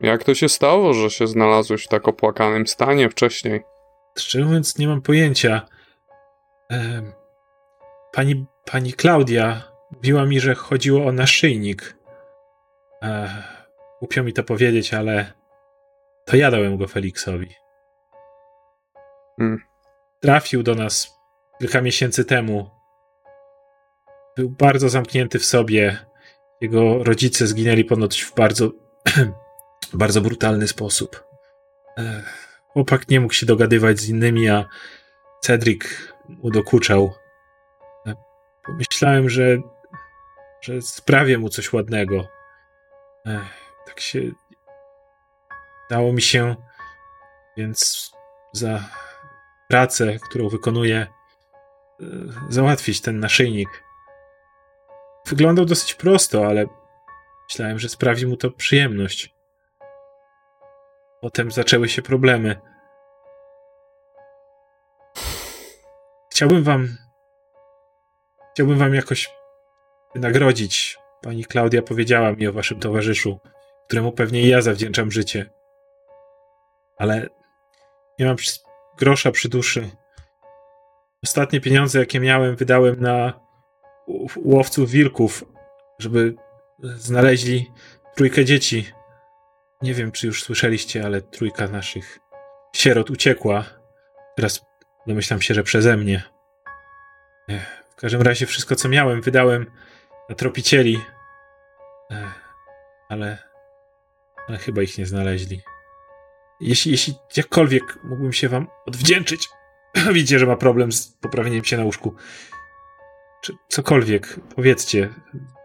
[0.00, 3.60] Jak to się stało, że się znalazłeś w tak opłakanym stanie wcześniej?
[4.18, 5.66] Szczerze mówiąc, nie mam pojęcia.
[8.12, 11.96] Pani, pani Klaudia mówiła mi, że chodziło o naszyjnik.
[13.02, 13.30] Ech,
[13.98, 15.32] Głupio mi to powiedzieć, ale
[16.24, 17.54] to ja dałem go Feliksowi.
[19.38, 19.58] Hmm.
[20.20, 21.18] Trafił do nas
[21.58, 22.70] kilka miesięcy temu.
[24.36, 25.96] Był bardzo zamknięty w sobie.
[26.60, 28.70] Jego rodzice zginęli ponoć w bardzo,
[29.92, 31.24] bardzo brutalny sposób.
[31.98, 34.64] Ech, Chłopak nie mógł się dogadywać z innymi, a
[35.40, 35.82] Cedric
[36.28, 37.12] mu dokuczał.
[38.06, 38.14] E,
[38.66, 39.58] Pomyślałem, że,
[40.60, 42.28] że sprawię mu coś ładnego.
[43.26, 44.20] Ech, tak się.
[45.90, 46.56] Dało mi się,
[47.56, 48.10] więc
[48.52, 48.80] za
[49.68, 51.06] pracę, którą wykonuję,
[52.00, 52.04] e,
[52.48, 53.84] załatwić ten naszyjnik.
[55.26, 56.66] Wyglądał dosyć prosto, ale
[57.48, 59.34] myślałem, że sprawi mu to przyjemność.
[61.20, 62.60] Potem zaczęły się problemy.
[66.32, 66.88] Chciałbym wam.
[68.52, 69.37] Chciałbym wam jakoś
[70.14, 70.98] wynagrodzić.
[71.22, 73.40] Pani Klaudia powiedziała mi o waszym towarzyszu,
[73.86, 75.50] któremu pewnie ja zawdzięczam życie.
[76.96, 77.28] Ale
[78.18, 78.36] nie mam
[78.98, 79.90] grosza przy duszy.
[81.24, 83.40] Ostatnie pieniądze, jakie miałem, wydałem na
[84.36, 85.44] łowców wilków,
[85.98, 86.34] żeby
[86.82, 87.72] znaleźli
[88.14, 88.92] trójkę dzieci.
[89.82, 92.18] Nie wiem, czy już słyszeliście, ale trójka naszych
[92.76, 93.64] sierot uciekła.
[94.36, 94.60] Teraz
[95.06, 96.22] domyślam się, że przeze mnie.
[97.90, 99.66] W każdym razie wszystko, co miałem, wydałem
[100.34, 101.00] tropicieli.
[103.08, 103.38] Ale,
[104.48, 105.62] ale chyba ich nie znaleźli.
[106.60, 109.48] Jeśli, jeśli jakkolwiek mógłbym się wam odwdzięczyć,
[110.12, 112.14] widzicie, że ma problem z poprawieniem się na łóżku.
[113.42, 115.08] Czy cokolwiek, powiedzcie,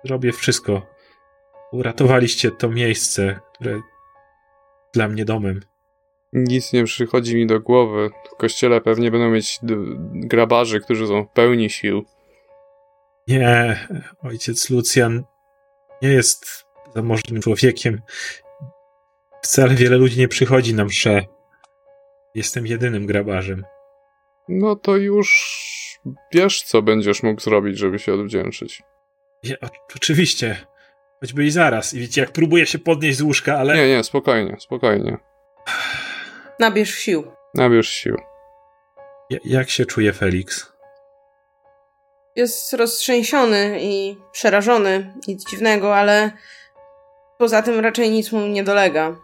[0.05, 0.93] robię wszystko.
[1.72, 3.82] Uratowaliście to miejsce, które
[4.93, 5.59] dla mnie domem.
[6.34, 8.09] Nic nie przychodzi mi do głowy.
[8.34, 9.59] W kościele pewnie będą mieć
[10.14, 12.05] grabarzy, którzy są w pełni sił.
[13.28, 13.88] Nie,
[14.24, 15.24] ojciec Lucjan
[16.01, 16.65] nie jest
[16.95, 18.01] zamożnym człowiekiem.
[19.41, 21.21] Wcale wiele ludzi nie przychodzi na msze.
[22.36, 23.65] Jestem jedynym grabarzem.
[24.49, 25.53] No to już
[26.34, 28.84] wiesz, co będziesz mógł zrobić, żeby się odwdzięczyć.
[29.43, 29.55] Ja,
[29.95, 30.57] oczywiście.
[31.19, 31.93] Choćby i zaraz.
[31.93, 33.76] I widzicie, jak próbuję się podnieść z łóżka, ale...
[33.76, 35.17] Nie, nie, spokojnie, spokojnie.
[36.59, 37.32] Nabierz sił.
[37.53, 38.17] Nabierz sił.
[39.30, 40.72] Ja, jak się czuje Felix?
[42.36, 45.13] Jest roztrzęsiony i przerażony.
[45.27, 46.31] Nic dziwnego, ale
[47.38, 49.15] poza tym raczej nic mu nie dolega.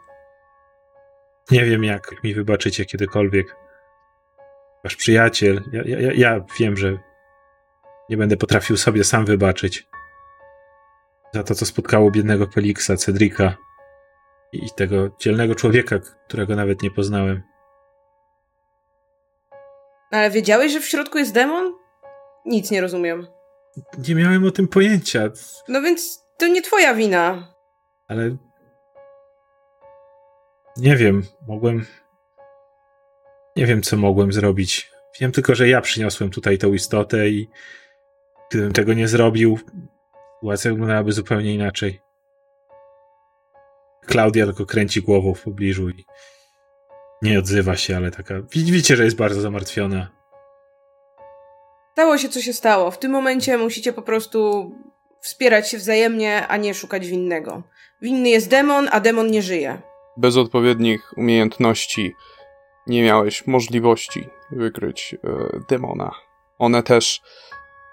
[1.51, 3.55] Nie wiem, jak mi wybaczycie kiedykolwiek.
[4.83, 5.61] Wasz przyjaciel.
[5.71, 6.97] Ja, ja, ja- wiem, że
[8.09, 9.87] nie będę potrafił sobie sam wybaczyć.
[11.33, 13.55] Za to, co spotkało biednego Felixa, Cedrika
[14.51, 15.95] i tego dzielnego człowieka,
[16.27, 17.41] którego nawet nie poznałem.
[20.11, 21.78] Ale wiedziałeś, że w środku jest demon?
[22.49, 23.27] Nic nie rozumiem.
[24.07, 25.29] Nie miałem o tym pojęcia,
[25.67, 27.53] No więc to nie twoja wina.
[28.07, 28.35] ale.
[30.77, 31.85] Nie wiem, mogłem.
[33.55, 34.91] Nie wiem, co mogłem zrobić.
[35.19, 37.49] Wiem tylko, że ja przyniosłem tutaj tą istotę i
[38.49, 39.59] gdybym tego nie zrobił,
[40.35, 42.01] sytuacja wyglądałaby zupełnie inaczej.
[44.05, 46.05] Klaudia tylko kręci głową w pobliżu i
[47.21, 48.35] nie odzywa się, ale taka.
[48.51, 50.18] Widzicie, że jest bardzo zamartwiona.
[51.99, 52.91] Stało się, co się stało.
[52.91, 54.71] W tym momencie musicie po prostu
[55.21, 57.63] wspierać się wzajemnie, a nie szukać winnego.
[58.01, 59.81] Winny jest demon, a demon nie żyje.
[60.17, 62.15] Bez odpowiednich umiejętności
[62.87, 65.17] nie miałeś możliwości wykryć e,
[65.69, 66.11] demona.
[66.59, 67.21] One też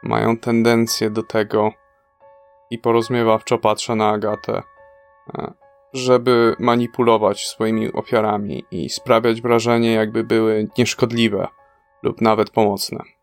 [0.03, 1.73] mają tendencję do tego
[2.70, 4.62] i porozmiewawczo patrzę na Agatę.
[5.39, 5.53] E,
[5.93, 11.49] żeby manipulować swoimi ofiarami i sprawiać wrażenie, jakby były nieszkodliwe
[12.03, 13.15] lub nawet pomocne.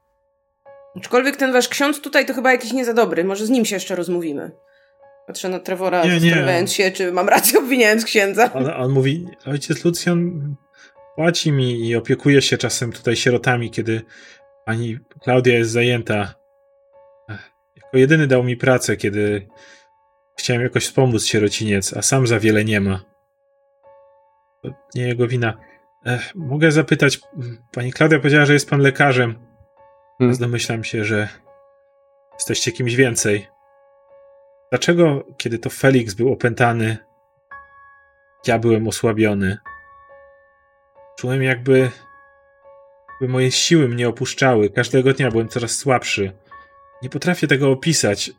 [0.98, 3.24] Aczkolwiek ten wasz ksiądz tutaj to chyba jakiś nie za dobry.
[3.24, 4.52] Może z nim się jeszcze rozmówimy.
[5.28, 8.54] Patrzę na Trevora, zastanawiając się, czy mam rację obwiniając księdza.
[8.54, 10.56] On, on mówi, ojciec Lucjan
[11.16, 14.02] płaci mi i opiekuje się czasem tutaj sierotami, kiedy
[14.66, 16.36] pani Klaudia jest zajęta.
[17.76, 19.48] Jako jedyny dał mi pracę, kiedy
[20.40, 23.00] chciałem jakoś wspomóc sierociniec, a sam za wiele nie ma.
[24.64, 25.58] To nie jego wina.
[26.06, 27.20] Ech, mogę zapytać,
[27.72, 29.36] pani Klaudia powiedziała, że jest pan lekarzem.
[30.24, 30.38] Hmm.
[30.38, 31.30] Domyślam się, że
[32.34, 33.48] jesteście kimś więcej.
[34.70, 36.98] Dlaczego, kiedy to Felix był opętany,
[38.48, 39.58] ja byłem osłabiony?
[41.18, 41.92] Czułem jakby,
[43.12, 44.70] jakby moje siły mnie opuszczały.
[44.70, 46.32] Każdego dnia byłem coraz słabszy.
[47.02, 48.32] Nie potrafię tego opisać.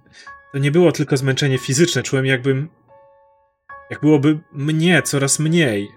[0.53, 2.03] To nie było tylko zmęczenie fizyczne.
[2.03, 2.69] Czułem jakbym.
[3.91, 5.89] Jak byłoby mnie coraz mniej.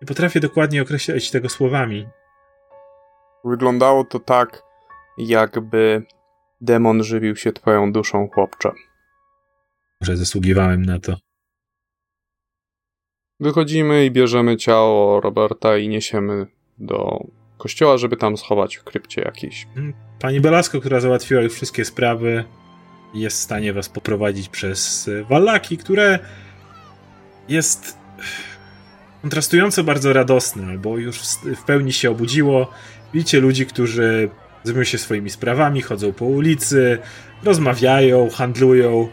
[0.00, 2.08] Nie potrafię dokładnie określić tego słowami.
[3.44, 4.69] Wyglądało to tak,
[5.26, 6.02] jakby
[6.60, 8.72] demon żywił się twoją duszą, chłopcze.
[10.00, 11.16] Może zasługiwałem na to.
[13.40, 16.46] Wychodzimy i bierzemy ciało Roberta i niesiemy
[16.78, 17.26] do
[17.58, 19.66] kościoła, żeby tam schować w krypcie jakiejś.
[20.20, 22.44] Pani Belasko, która załatwiła już wszystkie sprawy,
[23.14, 26.18] jest w stanie was poprowadzić przez e, Wallaki, które
[27.48, 27.98] jest
[29.22, 32.70] kontrastująco bardzo radosne, bo już w w pełni się obudziło.
[33.14, 34.30] Widzicie ludzi, którzy
[34.64, 36.98] zajmują się swoimi sprawami, chodzą po ulicy,
[37.42, 39.08] rozmawiają, handlują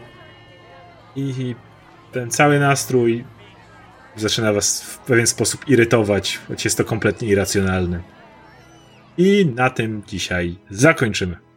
[1.16, 1.54] i
[2.12, 3.24] ten cały nastrój
[4.16, 8.02] zaczyna was w pewien sposób irytować, choć jest to kompletnie irracjonalne.
[9.18, 11.47] I na tym dzisiaj zakończymy.